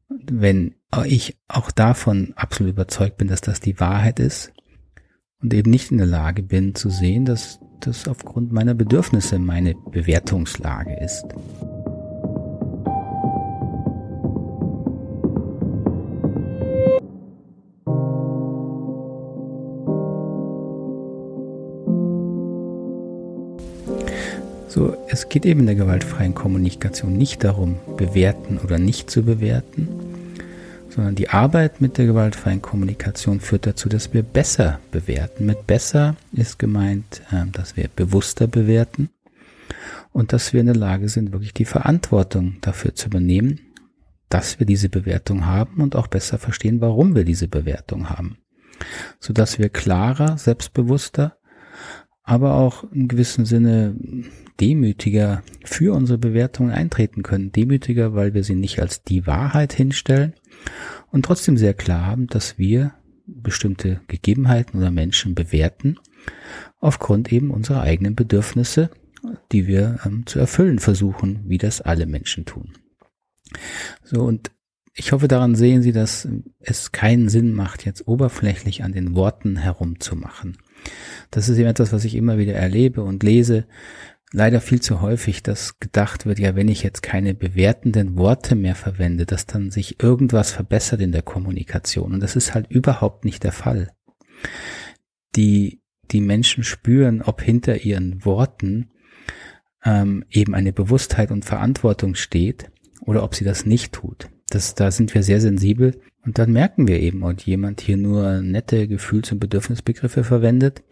wenn 0.10 0.76
ich 1.06 1.38
auch 1.48 1.72
davon 1.72 2.34
absolut 2.36 2.74
überzeugt 2.74 3.18
bin, 3.18 3.28
dass 3.28 3.42
das 3.42 3.60
die 3.60 3.80
Wahrheit 3.80 4.20
ist 4.20 4.54
und 5.42 5.54
eben 5.54 5.72
nicht 5.72 5.92
in 5.92 5.98
der 5.98 6.08
Lage 6.08 6.44
bin 6.44 6.76
zu 6.76 6.90
sehen, 6.90 7.26
dass 7.26 7.60
das 7.82 8.08
aufgrund 8.08 8.52
meiner 8.52 8.74
Bedürfnisse 8.74 9.40
meine 9.40 9.76
Bewertungslage 9.92 10.98
ist. 11.00 11.26
So, 24.76 24.98
es 25.08 25.30
geht 25.30 25.46
eben 25.46 25.62
in 25.62 25.68
der 25.68 25.76
gewaltfreien 25.76 26.36
Kommunikation 26.36 27.14
nicht 27.14 27.46
darum, 27.46 27.78
bewerten 27.96 28.58
oder 28.58 28.78
nicht 28.78 29.10
zu 29.10 29.24
bewerten, 29.24 29.88
sondern 30.90 31.16
die 31.16 31.30
Arbeit 31.30 31.80
mit 31.80 31.98
der 31.98 32.08
gewaltfreien 32.08 32.62
Kommunikation 32.62 33.40
führt 33.40 33.68
dazu, 33.68 33.88
dass 33.88 34.14
wir 34.14 34.22
besser 34.22 34.82
bewerten. 34.92 35.46
Mit 35.46 35.66
besser 35.66 36.18
ist 36.34 36.60
gemeint, 36.60 37.22
ähm, 37.32 37.54
dass 37.54 37.78
wir 37.78 37.88
bewusster 37.88 38.48
bewerten 38.48 39.08
und 40.12 40.34
dass 40.34 40.52
wir 40.52 40.60
in 40.60 40.66
der 40.66 40.76
Lage 40.76 41.08
sind, 41.08 41.32
wirklich 41.32 41.54
die 41.54 41.64
Verantwortung 41.64 42.58
dafür 42.60 42.94
zu 42.96 43.08
übernehmen, 43.08 43.62
dass 44.28 44.60
wir 44.60 44.66
diese 44.66 44.90
Bewertung 44.90 45.46
haben 45.46 45.82
und 45.82 45.96
auch 45.96 46.08
besser 46.08 46.38
verstehen, 46.38 46.82
warum 46.82 47.16
wir 47.16 47.24
diese 47.24 47.48
Bewertung 47.48 48.10
haben, 48.10 48.40
sodass 49.22 49.58
wir 49.58 49.70
klarer, 49.70 50.38
selbstbewusster, 50.38 51.38
aber 52.24 52.56
auch 52.56 52.84
im 52.92 53.08
gewissen 53.08 53.46
Sinne 53.46 53.96
demütiger 54.60 55.44
für 55.64 55.94
unsere 55.94 56.18
Bewertungen 56.18 56.72
eintreten 56.72 57.24
können. 57.24 57.52
Demütiger, 57.52 58.16
weil 58.16 58.34
wir 58.34 58.44
sie 58.44 58.56
nicht 58.56 58.80
als 58.80 59.04
die 59.04 59.28
Wahrheit 59.28 59.74
hinstellen 59.74 60.34
und 61.12 61.26
trotzdem 61.26 61.58
sehr 61.58 61.74
klar 61.74 62.06
haben, 62.06 62.28
dass 62.28 62.58
wir 62.58 62.94
bestimmte 63.26 64.02
Gegebenheiten 64.08 64.78
oder 64.78 64.92
Menschen 64.92 65.36
bewerten 65.36 65.98
aufgrund 66.80 67.32
eben 67.32 67.52
unserer 67.52 67.82
eigenen 67.82 68.16
Bedürfnisse, 68.16 68.92
die 69.52 69.68
wir 69.68 70.00
ähm, 70.06 70.26
zu 70.26 70.40
erfüllen 70.40 70.80
versuchen, 70.80 71.44
wie 71.48 71.58
das 71.58 71.82
alle 71.82 72.06
Menschen 72.06 72.46
tun. 72.46 72.74
So 74.04 74.24
und 74.24 74.52
ich 74.98 75.12
hoffe, 75.12 75.28
daran 75.28 75.56
sehen 75.56 75.82
Sie, 75.82 75.92
dass 75.92 76.28
es 76.60 76.94
keinen 76.94 77.28
Sinn 77.28 77.54
macht, 77.54 77.86
jetzt 77.86 78.08
oberflächlich 78.08 78.84
an 78.84 78.94
den 78.94 79.14
Worten 79.14 79.58
herumzumachen. 79.58 80.58
Das 81.32 81.50
ist 81.50 81.58
eben 81.58 81.68
etwas, 81.68 81.92
was 81.92 82.06
ich 82.06 82.16
immer 82.16 82.38
wieder 82.38 82.54
erlebe 82.54 83.04
und 83.04 83.22
lese, 83.22 83.66
leider 84.36 84.60
viel 84.60 84.82
zu 84.82 85.00
häufig, 85.02 85.44
dass 85.44 85.80
gedacht 85.80 86.26
wird, 86.26 86.40
ja, 86.40 86.56
wenn 86.56 86.68
ich 86.68 86.84
jetzt 86.84 87.02
keine 87.02 87.34
bewertenden 87.34 88.18
Worte 88.18 88.56
mehr 88.56 88.76
verwende, 88.76 89.26
dass 89.26 89.46
dann 89.46 89.72
sich 89.72 90.04
irgendwas 90.04 90.52
verbessert 90.52 91.00
in 91.00 91.14
der 91.14 91.22
Kommunikation. 91.22 92.14
Und 92.14 92.20
das 92.20 92.36
ist 92.36 92.54
halt 92.54 92.70
überhaupt 92.70 93.24
nicht 93.24 93.44
der 93.44 93.54
Fall. 93.54 93.92
Die, 95.38 95.82
die 96.12 96.20
Menschen 96.20 96.66
spüren, 96.66 97.22
ob 97.22 97.42
hinter 97.42 97.86
ihren 97.86 98.26
Worten 98.26 98.92
ähm, 99.86 100.26
eben 100.30 100.54
eine 100.54 100.74
Bewusstheit 100.74 101.32
und 101.32 101.46
Verantwortung 101.46 102.16
steht 102.16 102.70
oder 103.00 103.24
ob 103.24 103.36
sie 103.36 103.46
das 103.46 103.66
nicht 103.66 103.94
tut. 103.94 104.30
Das, 104.50 104.76
da 104.76 104.92
sind 104.92 105.14
wir 105.14 105.24
sehr 105.24 105.40
sensibel 105.40 106.02
und 106.26 106.40
dann 106.40 106.52
merken 106.52 106.90
wir 106.90 107.00
eben, 107.00 107.24
ob 107.24 107.42
jemand 107.42 107.80
hier 107.80 107.98
nur 107.98 108.42
nette 108.42 108.88
Gefühls- 108.90 109.32
und 109.32 109.40
Bedürfnisbegriffe 109.40 110.26
verwendet 110.26 110.84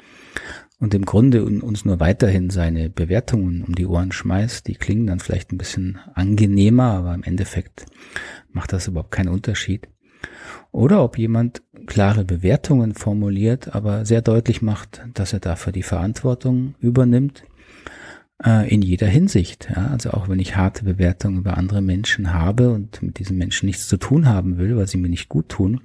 und 0.83 0.93
im 0.93 1.05
Grunde 1.05 1.45
uns 1.45 1.85
nur 1.85 2.01
weiterhin 2.01 2.49
seine 2.49 2.89
Bewertungen 2.89 3.63
um 3.63 3.73
die 3.73 3.85
Ohren 3.85 4.11
schmeißt, 4.11 4.67
die 4.67 4.75
klingen 4.75 5.07
dann 5.07 5.21
vielleicht 5.21 5.53
ein 5.53 5.57
bisschen 5.57 5.97
angenehmer, 6.13 6.91
aber 6.91 7.13
im 7.13 7.23
Endeffekt 7.23 7.85
macht 8.51 8.73
das 8.73 8.89
überhaupt 8.89 9.11
keinen 9.11 9.29
Unterschied. 9.29 9.87
Oder 10.73 11.01
ob 11.01 11.17
jemand 11.17 11.61
klare 11.85 12.25
Bewertungen 12.25 12.95
formuliert, 12.95 13.73
aber 13.73 14.03
sehr 14.03 14.21
deutlich 14.21 14.61
macht, 14.61 15.01
dass 15.13 15.31
er 15.31 15.39
dafür 15.39 15.71
die 15.71 15.83
Verantwortung 15.83 16.75
übernimmt, 16.81 17.45
äh, 18.45 18.69
in 18.69 18.81
jeder 18.81 19.07
Hinsicht. 19.07 19.69
Ja? 19.73 19.87
Also 19.87 20.11
auch 20.11 20.27
wenn 20.27 20.39
ich 20.39 20.57
harte 20.57 20.83
Bewertungen 20.83 21.37
über 21.37 21.57
andere 21.57 21.81
Menschen 21.81 22.33
habe 22.33 22.71
und 22.71 23.01
mit 23.01 23.19
diesen 23.19 23.37
Menschen 23.37 23.67
nichts 23.67 23.87
zu 23.87 23.95
tun 23.95 24.27
haben 24.27 24.57
will, 24.57 24.75
weil 24.75 24.89
sie 24.89 24.97
mir 24.97 25.07
nicht 25.07 25.29
gut 25.29 25.47
tun, 25.47 25.79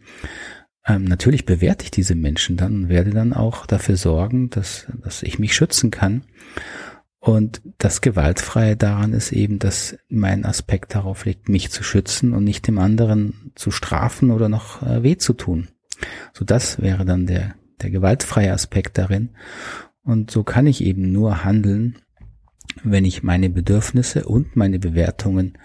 ähm, 0.89 1.05
natürlich 1.05 1.45
bewerte 1.45 1.85
ich 1.85 1.91
diese 1.91 2.15
Menschen 2.15 2.57
dann 2.57 2.75
und 2.75 2.89
werde 2.89 3.11
dann 3.11 3.33
auch 3.33 3.67
dafür 3.67 3.97
sorgen, 3.97 4.51
dass, 4.51 4.87
dass 5.03 5.23
ich 5.23 5.39
mich 5.39 5.55
schützen 5.55 5.91
kann. 5.91 6.23
Und 7.21 7.61
das 7.79 8.01
Gewaltfreie 8.01 8.77
daran 8.77 9.13
ist 9.13 9.33
eben, 9.33 9.59
dass 9.59 9.99
mein 10.09 10.45
Aspekt 10.45 10.95
darauf 10.95 11.25
liegt, 11.25 11.49
mich 11.49 11.71
zu 11.71 11.83
schützen 11.83 12.33
und 12.33 12.45
nicht 12.45 12.67
dem 12.67 12.79
anderen 12.79 13.53
zu 13.55 13.71
strafen 13.71 14.31
oder 14.31 14.49
noch 14.49 14.83
äh, 14.83 15.03
weh 15.03 15.17
zu 15.17 15.33
tun. 15.33 15.69
So 16.33 16.45
das 16.45 16.81
wäre 16.81 17.05
dann 17.05 17.27
der, 17.27 17.55
der 17.83 17.91
gewaltfreie 17.91 18.53
Aspekt 18.53 18.99
darin. 18.99 19.31
Und 20.03 20.31
so 20.31 20.45
kann 20.45 20.67
ich 20.67 20.83
eben 20.83 21.13
nur 21.13 21.45
handeln, 21.45 21.99
wenn 22.85 23.05
ich 23.05 23.23
meine 23.23 23.51
Bedürfnisse 23.51 24.25
und 24.25 24.55
meine 24.57 24.79
Bewertungen 24.79 25.59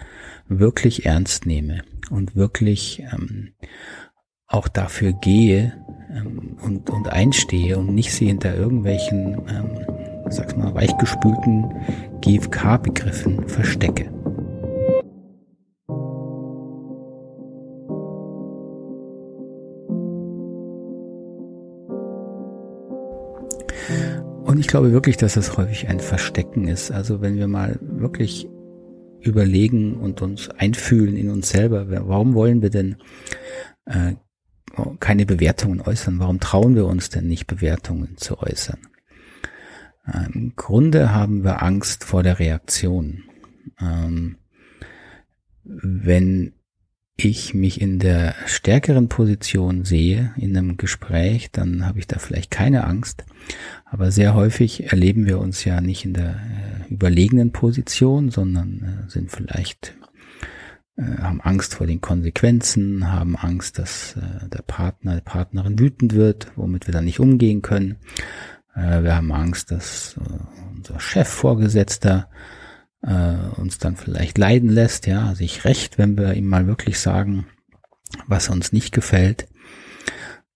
wirklich 0.48 1.06
ernst 1.06 1.46
nehme 1.46 1.84
und 2.10 2.36
wirklich 2.36 3.04
ähm, 3.14 3.54
auch 4.54 4.68
dafür 4.68 5.14
gehe 5.14 5.74
ähm, 6.12 6.58
und, 6.64 6.90
und 6.90 7.12
einstehe 7.12 7.78
und 7.78 7.94
nicht 7.94 8.14
sie 8.14 8.28
hinter 8.28 8.56
irgendwelchen, 8.56 9.42
ähm, 9.50 10.30
sag's 10.30 10.56
mal, 10.56 10.74
weichgespülten 10.76 11.66
GFK-Begriffen 12.22 13.48
verstecke. 13.48 14.12
Und 24.44 24.60
ich 24.60 24.68
glaube 24.68 24.92
wirklich, 24.92 25.18
dass 25.18 25.34
das 25.34 25.58
häufig 25.58 25.88
ein 25.90 26.00
Verstecken 26.00 26.68
ist. 26.68 26.92
Also 26.92 27.22
wenn 27.22 27.38
wir 27.38 27.48
mal 27.48 27.80
wirklich 27.82 28.48
überlegen 29.20 29.96
und 29.96 30.22
uns 30.22 30.50
einfühlen 30.50 31.18
in 31.18 31.32
uns 31.32 31.50
selber, 31.50 31.88
warum 32.08 32.36
wollen 32.36 32.62
wir 32.62 32.70
denn 32.70 32.98
äh, 33.86 34.14
keine 35.00 35.26
Bewertungen 35.26 35.82
äußern. 35.82 36.20
Warum 36.20 36.40
trauen 36.40 36.76
wir 36.76 36.86
uns 36.86 37.10
denn 37.10 37.28
nicht, 37.28 37.48
Bewertungen 37.48 38.18
zu 38.18 38.40
äußern? 38.40 38.80
Ähm, 40.12 40.32
Im 40.34 40.56
Grunde 40.56 41.14
haben 41.14 41.44
wir 41.44 41.62
Angst 41.62 42.04
vor 42.04 42.24
der 42.24 42.40
Reaktion. 42.40 43.24
Ähm, 43.80 44.38
wenn 45.64 46.54
ich 47.16 47.54
mich 47.54 47.80
in 47.80 48.00
der 48.00 48.34
stärkeren 48.48 49.08
Position 49.08 49.86
sehe 49.86 50.34
in 50.36 50.58
einem 50.58 50.78
Gespräch, 50.78 51.52
dann 51.52 51.86
habe 51.86 52.00
ich 52.00 52.08
da 52.08 52.18
vielleicht 52.18 52.50
keine 52.50 52.86
Angst. 52.86 53.24
Aber 53.86 54.12
sehr 54.12 54.34
häufig 54.34 54.92
erleben 54.92 55.28
wir 55.28 55.40
uns 55.40 55.64
ja 55.64 55.80
nicht 55.80 56.06
in 56.06 56.14
der 56.14 56.36
äh, 56.90 56.92
überlegenen 56.92 57.52
Position, 57.52 58.30
sondern 58.30 59.06
äh, 59.06 59.10
sind 59.10 59.32
vielleicht 59.32 59.96
äh, 60.96 61.22
haben 61.22 61.42
Angst 61.42 61.76
vor 61.76 61.88
den 61.88 62.02
Konsequenzen, 62.02 63.12
haben 63.12 63.36
Angst, 63.36 63.80
dass 63.80 64.16
äh, 64.16 64.50
der 64.50 64.62
Partner, 64.62 65.16
die 65.16 65.22
Partnerin 65.22 65.80
wütend 65.80 66.14
wird, 66.14 66.52
womit 66.56 66.88
wir 66.88 66.94
dann 66.94 67.06
nicht 67.06 67.20
umgehen 67.20 67.62
können. 67.62 67.98
Äh, 68.76 69.04
wir 69.04 69.16
haben 69.16 69.32
Angst, 69.32 69.72
dass 69.72 70.18
äh, 70.18 70.76
unser 70.76 71.00
Chef, 71.00 71.28
Vorgesetzter 71.28 72.30
uns 73.58 73.80
dann 73.80 73.98
vielleicht 73.98 74.38
leiden 74.38 74.70
lässt, 74.70 75.08
ja, 75.08 75.36
sich 75.36 75.66
recht, 75.66 75.98
wenn 75.98 76.18
wir 76.18 76.36
ihm 76.36 76.48
mal 76.48 76.68
wirklich 76.68 77.02
sagen, 77.02 77.46
was 78.28 78.48
uns 78.48 78.72
nicht 78.72 78.94
gefällt. 78.94 79.50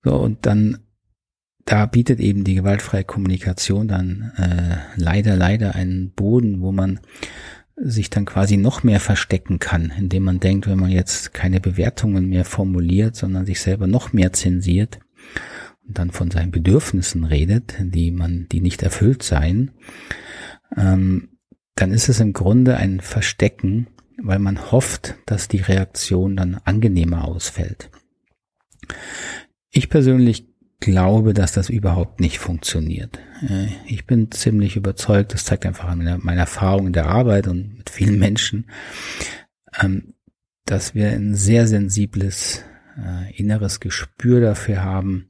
So, 0.01 0.15
und 0.15 0.45
dann 0.45 0.87
da 1.67 1.85
bietet 1.85 2.21
eben 2.21 2.45
die 2.45 2.55
gewaltfreie 2.55 3.03
Kommunikation 3.03 3.89
dann 3.89 4.31
äh, 4.37 4.77
leider, 4.95 5.35
leider 5.35 5.75
einen 5.75 6.11
Boden, 6.11 6.61
wo 6.61 6.71
man 6.71 7.01
sich 7.77 8.09
dann 8.09 8.25
quasi 8.25 8.57
noch 8.57 8.83
mehr 8.83 8.99
verstecken 8.99 9.59
kann, 9.59 9.93
indem 9.97 10.23
man 10.23 10.39
denkt, 10.39 10.67
wenn 10.67 10.79
man 10.79 10.89
jetzt 10.89 11.33
keine 11.33 11.61
Bewertungen 11.61 12.27
mehr 12.27 12.43
formuliert, 12.43 13.15
sondern 13.15 13.45
sich 13.45 13.61
selber 13.61 13.87
noch 13.87 14.13
mehr 14.13 14.33
zensiert 14.33 14.99
und 15.87 15.97
dann 15.97 16.11
von 16.11 16.31
seinen 16.31 16.51
Bedürfnissen 16.51 17.23
redet, 17.23 17.75
die 17.79 18.11
man, 18.11 18.47
die 18.51 18.61
nicht 18.61 18.81
erfüllt 18.81 19.21
seien, 19.21 19.71
ähm, 20.75 21.29
dann 21.75 21.91
ist 21.91 22.09
es 22.09 22.19
im 22.19 22.33
Grunde 22.33 22.77
ein 22.77 22.99
Verstecken, 22.99 23.87
weil 24.17 24.39
man 24.39 24.71
hofft, 24.71 25.15
dass 25.27 25.47
die 25.47 25.61
Reaktion 25.61 26.35
dann 26.35 26.55
angenehmer 26.65 27.25
ausfällt. 27.25 27.91
Ich 29.69 29.89
persönlich 29.89 30.47
glaube, 30.79 31.33
dass 31.33 31.51
das 31.51 31.69
überhaupt 31.69 32.19
nicht 32.19 32.39
funktioniert. 32.39 33.19
Äh, 33.47 33.67
ich 33.87 34.05
bin 34.05 34.31
ziemlich 34.31 34.75
überzeugt, 34.75 35.33
das 35.33 35.45
zeigt 35.45 35.65
einfach 35.65 35.87
meine, 35.95 36.17
meine 36.19 36.41
Erfahrung 36.41 36.87
in 36.87 36.93
der 36.93 37.07
Arbeit 37.07 37.47
und 37.47 37.77
mit 37.77 37.89
vielen 37.89 38.19
Menschen, 38.19 38.69
ähm, 39.81 40.13
dass 40.65 40.95
wir 40.95 41.09
ein 41.09 41.35
sehr 41.35 41.67
sensibles 41.67 42.63
äh, 42.97 43.35
inneres 43.35 43.79
Gespür 43.79 44.41
dafür 44.41 44.83
haben, 44.83 45.29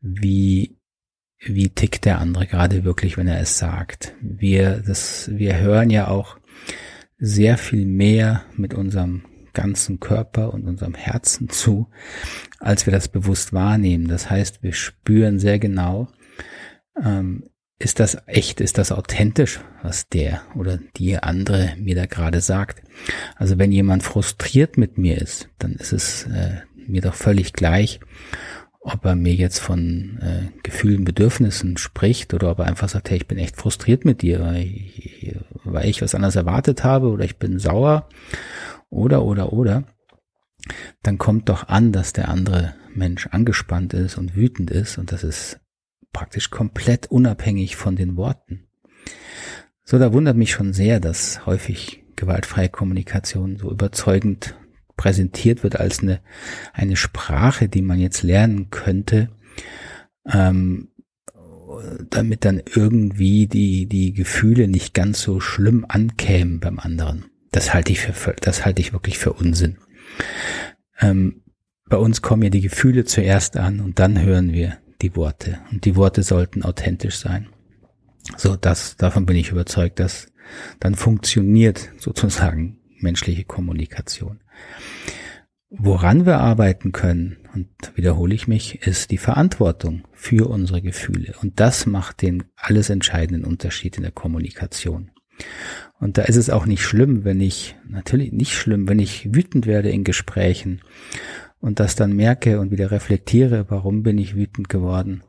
wie 0.00 0.76
wie 1.44 1.70
tickt 1.70 2.04
der 2.04 2.20
andere 2.20 2.46
gerade 2.46 2.84
wirklich, 2.84 3.16
wenn 3.16 3.26
er 3.26 3.40
es 3.40 3.58
sagt. 3.58 4.14
Wir 4.20 4.82
das 4.86 5.30
wir 5.32 5.58
hören 5.58 5.90
ja 5.90 6.06
auch 6.06 6.38
sehr 7.18 7.58
viel 7.58 7.84
mehr 7.84 8.44
mit 8.56 8.74
unserem 8.74 9.22
ganzen 9.52 10.00
Körper 10.00 10.52
und 10.52 10.66
unserem 10.66 10.94
Herzen 10.94 11.48
zu, 11.48 11.88
als 12.58 12.86
wir 12.86 12.92
das 12.92 13.08
bewusst 13.08 13.52
wahrnehmen. 13.52 14.08
Das 14.08 14.30
heißt, 14.30 14.62
wir 14.62 14.72
spüren 14.72 15.38
sehr 15.38 15.58
genau, 15.58 16.08
ähm, 17.02 17.44
ist 17.78 17.98
das 17.98 18.16
echt, 18.26 18.60
ist 18.60 18.78
das 18.78 18.92
authentisch, 18.92 19.60
was 19.82 20.08
der 20.08 20.42
oder 20.54 20.78
die 20.96 21.18
andere 21.18 21.74
mir 21.78 21.96
da 21.96 22.06
gerade 22.06 22.40
sagt. 22.40 22.82
Also 23.36 23.58
wenn 23.58 23.72
jemand 23.72 24.04
frustriert 24.04 24.78
mit 24.78 24.98
mir 24.98 25.20
ist, 25.20 25.48
dann 25.58 25.72
ist 25.72 25.92
es 25.92 26.24
äh, 26.26 26.60
mir 26.86 27.02
doch 27.02 27.14
völlig 27.14 27.52
gleich, 27.52 27.98
ob 28.80 29.04
er 29.04 29.14
mir 29.14 29.34
jetzt 29.34 29.58
von 29.58 30.18
äh, 30.20 30.48
Gefühlen, 30.62 31.04
Bedürfnissen 31.04 31.76
spricht 31.76 32.34
oder 32.34 32.50
ob 32.50 32.60
er 32.60 32.66
einfach 32.66 32.88
sagt, 32.88 33.10
hey, 33.10 33.16
ich 33.16 33.28
bin 33.28 33.38
echt 33.38 33.56
frustriert 33.56 34.04
mit 34.04 34.22
dir, 34.22 34.40
weil 34.40 34.62
ich, 34.62 35.36
weil 35.64 35.88
ich 35.88 36.02
was 36.02 36.14
anderes 36.14 36.36
erwartet 36.36 36.82
habe 36.82 37.08
oder 37.08 37.24
ich 37.24 37.36
bin 37.36 37.58
sauer 37.58 38.08
oder, 38.92 39.24
oder, 39.24 39.52
oder, 39.52 39.84
dann 41.02 41.18
kommt 41.18 41.48
doch 41.48 41.68
an, 41.68 41.92
dass 41.92 42.12
der 42.12 42.28
andere 42.28 42.74
Mensch 42.94 43.26
angespannt 43.28 43.94
ist 43.94 44.18
und 44.18 44.36
wütend 44.36 44.70
ist 44.70 44.98
und 44.98 45.12
das 45.12 45.24
ist 45.24 45.60
praktisch 46.12 46.50
komplett 46.50 47.10
unabhängig 47.10 47.76
von 47.76 47.96
den 47.96 48.16
Worten. 48.16 48.68
So, 49.82 49.98
da 49.98 50.12
wundert 50.12 50.36
mich 50.36 50.52
schon 50.52 50.72
sehr, 50.72 51.00
dass 51.00 51.46
häufig 51.46 52.04
gewaltfreie 52.16 52.68
Kommunikation 52.68 53.56
so 53.56 53.70
überzeugend 53.70 54.54
präsentiert 54.96 55.62
wird 55.62 55.80
als 55.80 56.00
eine, 56.00 56.20
eine 56.72 56.96
Sprache, 56.96 57.68
die 57.68 57.82
man 57.82 57.98
jetzt 57.98 58.22
lernen 58.22 58.70
könnte, 58.70 59.30
ähm, 60.30 60.90
damit 62.10 62.44
dann 62.44 62.62
irgendwie 62.74 63.46
die, 63.46 63.86
die 63.86 64.12
Gefühle 64.12 64.68
nicht 64.68 64.92
ganz 64.92 65.22
so 65.22 65.40
schlimm 65.40 65.86
ankämen 65.88 66.60
beim 66.60 66.78
anderen. 66.78 67.31
Das 67.52 67.72
halte 67.72 67.92
ich 67.92 68.00
für, 68.00 68.34
das 68.40 68.64
halte 68.64 68.80
ich 68.80 68.92
wirklich 68.92 69.18
für 69.18 69.32
Unsinn. 69.32 69.78
Ähm, 71.00 71.42
bei 71.88 71.96
uns 71.96 72.22
kommen 72.22 72.42
ja 72.42 72.50
die 72.50 72.62
Gefühle 72.62 73.04
zuerst 73.04 73.56
an 73.56 73.80
und 73.80 73.98
dann 73.98 74.20
hören 74.20 74.52
wir 74.52 74.78
die 75.02 75.14
Worte. 75.14 75.60
Und 75.70 75.84
die 75.84 75.96
Worte 75.96 76.22
sollten 76.22 76.62
authentisch 76.62 77.16
sein. 77.16 77.48
So, 78.36 78.56
das, 78.56 78.96
davon 78.96 79.26
bin 79.26 79.36
ich 79.36 79.50
überzeugt, 79.50 80.00
dass 80.00 80.28
dann 80.80 80.94
funktioniert 80.94 81.90
sozusagen 81.98 82.78
menschliche 82.98 83.44
Kommunikation. 83.44 84.40
Woran 85.70 86.26
wir 86.26 86.38
arbeiten 86.38 86.92
können, 86.92 87.38
und 87.54 87.68
wiederhole 87.94 88.34
ich 88.34 88.48
mich, 88.48 88.86
ist 88.86 89.10
die 89.10 89.18
Verantwortung 89.18 90.06
für 90.12 90.48
unsere 90.48 90.82
Gefühle. 90.82 91.34
Und 91.42 91.60
das 91.60 91.86
macht 91.86 92.22
den 92.22 92.44
alles 92.56 92.90
entscheidenden 92.90 93.44
Unterschied 93.44 93.96
in 93.96 94.02
der 94.02 94.12
Kommunikation. 94.12 95.11
Und 96.00 96.18
da 96.18 96.22
ist 96.22 96.36
es 96.36 96.50
auch 96.50 96.66
nicht 96.66 96.82
schlimm, 96.82 97.24
wenn 97.24 97.40
ich, 97.40 97.76
natürlich 97.88 98.32
nicht 98.32 98.54
schlimm, 98.54 98.88
wenn 98.88 98.98
ich 98.98 99.34
wütend 99.34 99.66
werde 99.66 99.90
in 99.90 100.02
Gesprächen 100.02 100.80
und 101.60 101.78
das 101.78 101.94
dann 101.94 102.14
merke 102.14 102.58
und 102.58 102.72
wieder 102.72 102.90
reflektiere, 102.90 103.66
warum 103.68 104.02
bin 104.02 104.18
ich 104.18 104.34
wütend 104.34 104.68
geworden, 104.68 105.22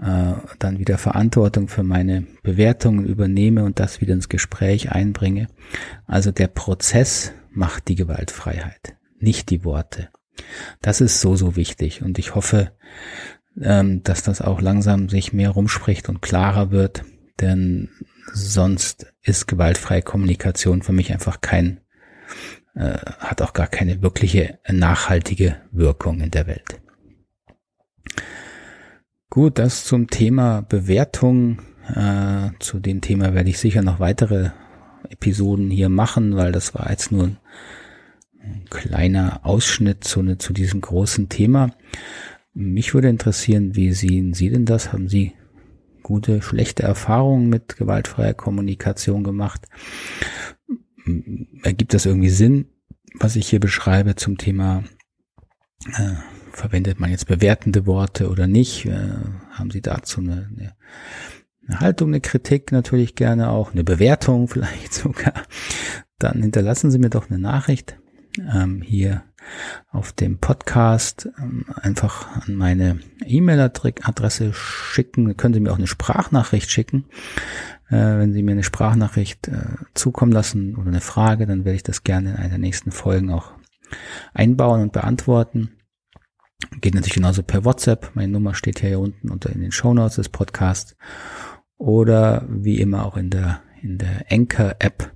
äh, 0.00 0.34
dann 0.58 0.78
wieder 0.78 0.98
Verantwortung 0.98 1.68
für 1.68 1.82
meine 1.82 2.26
Bewertungen 2.42 3.06
übernehme 3.06 3.64
und 3.64 3.80
das 3.80 4.00
wieder 4.00 4.14
ins 4.14 4.28
Gespräch 4.28 4.92
einbringe. 4.92 5.48
Also 6.06 6.32
der 6.32 6.48
Prozess 6.48 7.32
macht 7.50 7.88
die 7.88 7.94
Gewaltfreiheit, 7.94 8.94
nicht 9.18 9.48
die 9.50 9.64
Worte. 9.64 10.10
Das 10.82 11.00
ist 11.00 11.20
so, 11.20 11.34
so 11.34 11.56
wichtig 11.56 12.02
und 12.02 12.18
ich 12.18 12.34
hoffe, 12.34 12.72
ähm, 13.60 14.02
dass 14.02 14.22
das 14.22 14.40
auch 14.40 14.60
langsam 14.60 15.08
sich 15.08 15.32
mehr 15.32 15.50
rumspricht 15.50 16.08
und 16.08 16.22
klarer 16.22 16.70
wird, 16.70 17.04
denn 17.40 17.88
sonst 18.32 19.06
ist 19.22 19.48
gewaltfreie 19.48 20.02
Kommunikation 20.02 20.82
für 20.82 20.92
mich 20.92 21.12
einfach 21.12 21.40
kein, 21.40 21.80
äh, 22.74 22.98
hat 23.18 23.42
auch 23.42 23.52
gar 23.52 23.66
keine 23.66 24.02
wirkliche 24.02 24.58
nachhaltige 24.68 25.56
Wirkung 25.70 26.20
in 26.20 26.30
der 26.30 26.46
Welt. 26.46 26.80
Gut, 29.30 29.58
das 29.58 29.84
zum 29.84 30.08
Thema 30.08 30.62
Bewertung. 30.62 31.60
Äh, 31.94 32.50
zu 32.60 32.80
dem 32.80 33.00
Thema 33.00 33.34
werde 33.34 33.50
ich 33.50 33.58
sicher 33.58 33.82
noch 33.82 34.00
weitere 34.00 34.50
Episoden 35.08 35.70
hier 35.70 35.88
machen, 35.88 36.36
weil 36.36 36.52
das 36.52 36.74
war 36.74 36.90
jetzt 36.90 37.12
nur 37.12 37.24
ein, 37.24 37.38
ein 38.40 38.64
kleiner 38.70 39.40
Ausschnitt 39.44 40.04
zu, 40.04 40.22
ne, 40.22 40.38
zu 40.38 40.52
diesem 40.52 40.80
großen 40.80 41.28
Thema. 41.28 41.70
Mich 42.52 42.94
würde 42.94 43.08
interessieren, 43.08 43.76
wie 43.76 43.92
sehen 43.92 44.34
Sie 44.34 44.50
denn 44.50 44.64
das? 44.64 44.92
Haben 44.92 45.08
Sie 45.08 45.34
gute, 46.02 46.42
schlechte 46.42 46.82
Erfahrungen 46.82 47.48
mit 47.48 47.76
gewaltfreier 47.76 48.34
Kommunikation 48.34 49.24
gemacht. 49.24 49.66
Ergibt 51.62 51.94
das 51.94 52.06
irgendwie 52.06 52.30
Sinn, 52.30 52.66
was 53.14 53.36
ich 53.36 53.48
hier 53.48 53.60
beschreibe 53.60 54.14
zum 54.16 54.38
Thema, 54.38 54.84
äh, 55.94 56.14
verwendet 56.52 57.00
man 57.00 57.10
jetzt 57.10 57.26
bewertende 57.26 57.86
Worte 57.86 58.30
oder 58.30 58.46
nicht? 58.46 58.86
Äh, 58.86 59.16
haben 59.50 59.70
Sie 59.70 59.80
dazu 59.80 60.20
eine, 60.20 60.50
eine, 60.56 60.74
eine 61.66 61.80
Haltung, 61.80 62.08
eine 62.08 62.20
Kritik 62.20 62.72
natürlich 62.72 63.14
gerne 63.14 63.50
auch, 63.50 63.72
eine 63.72 63.84
Bewertung 63.84 64.48
vielleicht 64.48 64.92
sogar? 64.92 65.44
Dann 66.18 66.42
hinterlassen 66.42 66.90
Sie 66.90 66.98
mir 66.98 67.10
doch 67.10 67.30
eine 67.30 67.38
Nachricht 67.38 67.98
ähm, 68.52 68.82
hier 68.82 69.22
auf 69.90 70.12
dem 70.12 70.38
Podcast 70.38 71.28
ähm, 71.38 71.66
einfach 71.74 72.46
an 72.46 72.54
meine 72.54 73.00
E-Mail-Adresse 73.24 74.52
schicken. 74.52 75.36
Können 75.36 75.54
Sie 75.54 75.60
mir 75.60 75.72
auch 75.72 75.78
eine 75.78 75.86
Sprachnachricht 75.86 76.70
schicken. 76.70 77.06
Äh, 77.88 78.18
wenn 78.18 78.32
Sie 78.32 78.42
mir 78.42 78.52
eine 78.52 78.64
Sprachnachricht 78.64 79.48
äh, 79.48 79.76
zukommen 79.94 80.32
lassen 80.32 80.76
oder 80.76 80.88
eine 80.88 81.00
Frage, 81.00 81.46
dann 81.46 81.64
werde 81.64 81.76
ich 81.76 81.82
das 81.82 82.04
gerne 82.04 82.30
in 82.30 82.36
einer 82.36 82.50
der 82.50 82.58
nächsten 82.58 82.90
Folgen 82.90 83.30
auch 83.30 83.52
einbauen 84.34 84.82
und 84.82 84.92
beantworten. 84.92 85.70
Geht 86.80 86.94
natürlich 86.94 87.14
genauso 87.14 87.42
per 87.42 87.64
WhatsApp. 87.64 88.10
Meine 88.14 88.32
Nummer 88.32 88.54
steht 88.54 88.80
hier 88.80 88.98
unten 88.98 89.30
unter 89.30 89.50
in 89.50 89.60
den 89.60 89.72
Show 89.72 89.94
Notes 89.94 90.16
des 90.16 90.28
Podcasts. 90.28 90.96
Oder 91.76 92.44
wie 92.48 92.80
immer 92.80 93.06
auch 93.06 93.16
in 93.16 93.30
der, 93.30 93.62
in 93.80 93.98
der 93.98 94.24
Anchor 94.30 94.74
App, 94.80 95.12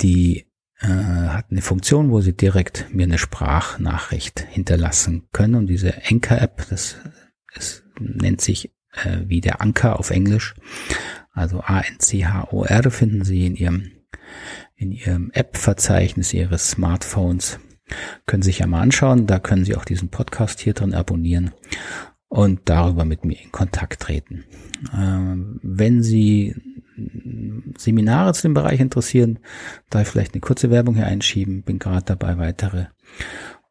die 0.00 0.45
äh, 0.80 0.86
hat 0.86 1.46
eine 1.50 1.62
Funktion, 1.62 2.10
wo 2.10 2.20
Sie 2.20 2.36
direkt 2.36 2.92
mir 2.92 3.04
eine 3.04 3.18
Sprachnachricht 3.18 4.40
hinterlassen 4.40 5.28
können. 5.32 5.54
Und 5.54 5.66
diese 5.68 5.94
Anchor-App, 6.08 6.66
das 6.68 6.96
ist, 7.54 7.84
nennt 7.98 8.40
sich 8.40 8.72
äh, 8.92 9.20
wie 9.26 9.40
der 9.40 9.60
Anker 9.60 9.98
auf 9.98 10.10
Englisch. 10.10 10.54
Also 11.32 11.60
A-N-C-H-O-R 11.60 12.90
finden 12.90 13.24
Sie 13.24 13.46
in 13.46 13.56
Ihrem, 13.56 13.92
in 14.74 14.92
Ihrem 14.92 15.30
App-Verzeichnis 15.32 16.32
Ihres 16.32 16.70
Smartphones. 16.70 17.58
Können 18.26 18.42
Sie 18.42 18.48
sich 18.50 18.60
ja 18.60 18.66
mal 18.66 18.80
anschauen. 18.80 19.26
Da 19.26 19.38
können 19.38 19.64
Sie 19.64 19.76
auch 19.76 19.84
diesen 19.84 20.08
Podcast 20.08 20.60
hier 20.60 20.74
drin 20.74 20.94
abonnieren 20.94 21.52
und 22.28 22.60
darüber 22.64 23.04
mit 23.04 23.24
mir 23.24 23.40
in 23.40 23.52
Kontakt 23.52 24.02
treten. 24.02 24.44
Ähm, 24.94 25.60
wenn 25.62 26.02
Sie 26.02 26.54
Seminare 27.76 28.32
zu 28.32 28.42
dem 28.42 28.54
Bereich 28.54 28.80
interessieren, 28.80 29.38
da 29.90 30.04
vielleicht 30.04 30.34
eine 30.34 30.40
kurze 30.40 30.70
Werbung 30.70 30.94
hier 30.94 31.06
einschieben. 31.06 31.62
Bin 31.62 31.78
gerade 31.78 32.04
dabei, 32.04 32.38
weitere 32.38 32.86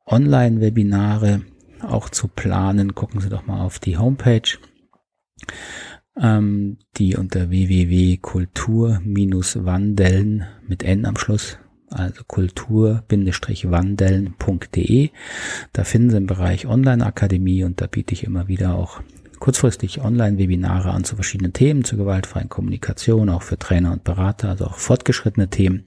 Online-Webinare 0.05 1.41
auch 1.81 2.09
zu 2.09 2.27
planen. 2.27 2.95
Gucken 2.95 3.21
Sie 3.21 3.29
doch 3.29 3.45
mal 3.45 3.61
auf 3.61 3.79
die 3.79 3.97
Homepage. 3.97 4.57
ähm, 6.19 6.77
die 6.97 7.15
unter 7.15 7.49
www.kultur-wandeln 7.49 10.45
mit 10.67 10.83
N 10.83 11.05
am 11.05 11.15
Schluss, 11.17 11.57
also 11.89 12.23
kultur-wandeln.de. 12.25 15.09
Da 15.73 15.83
finden 15.83 16.09
Sie 16.09 16.17
im 16.17 16.27
Bereich 16.27 16.67
Online-Akademie 16.67 17.63
und 17.63 17.81
da 17.81 17.87
biete 17.87 18.13
ich 18.13 18.23
immer 18.23 18.47
wieder 18.47 18.75
auch 18.75 19.01
kurzfristig 19.39 20.01
Online-Webinare 20.01 20.91
an 20.91 21.03
zu 21.03 21.15
verschiedenen 21.15 21.53
Themen, 21.53 21.83
zur 21.83 21.97
gewaltfreien 21.97 22.49
Kommunikation, 22.49 23.29
auch 23.29 23.41
für 23.41 23.57
Trainer 23.57 23.91
und 23.91 24.03
Berater, 24.03 24.49
also 24.49 24.65
auch 24.65 24.75
fortgeschrittene 24.75 25.49
Themen. 25.49 25.85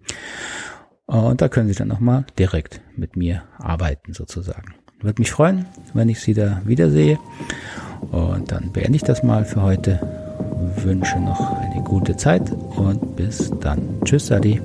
Und 1.07 1.41
da 1.41 1.49
können 1.49 1.69
Sie 1.69 1.75
dann 1.75 1.89
nochmal 1.89 2.27
direkt 2.39 2.81
mit 2.97 3.17
mir 3.17 3.43
arbeiten 3.59 4.13
sozusagen. 4.13 4.75
Würde 5.01 5.21
mich 5.21 5.31
freuen, 5.31 5.67
wenn 5.95 6.09
ich 6.09 6.21
Sie 6.21 6.35
da 6.35 6.61
wiedersehe. 6.65 7.19
Und 8.11 8.53
dann 8.53 8.73
beende 8.73 8.97
ich 8.97 9.03
das 9.03 9.23
mal 9.23 9.45
für 9.45 9.63
heute. 9.63 10.01
Wünsche 10.83 11.19
noch 11.19 11.41
eine 11.59 11.83
gute 11.83 12.17
Zeit 12.17 12.51
und 12.53 13.17
bis 13.17 13.51
dann. 13.61 13.81
Tschüss, 14.05 14.31
Adi. 14.31 14.61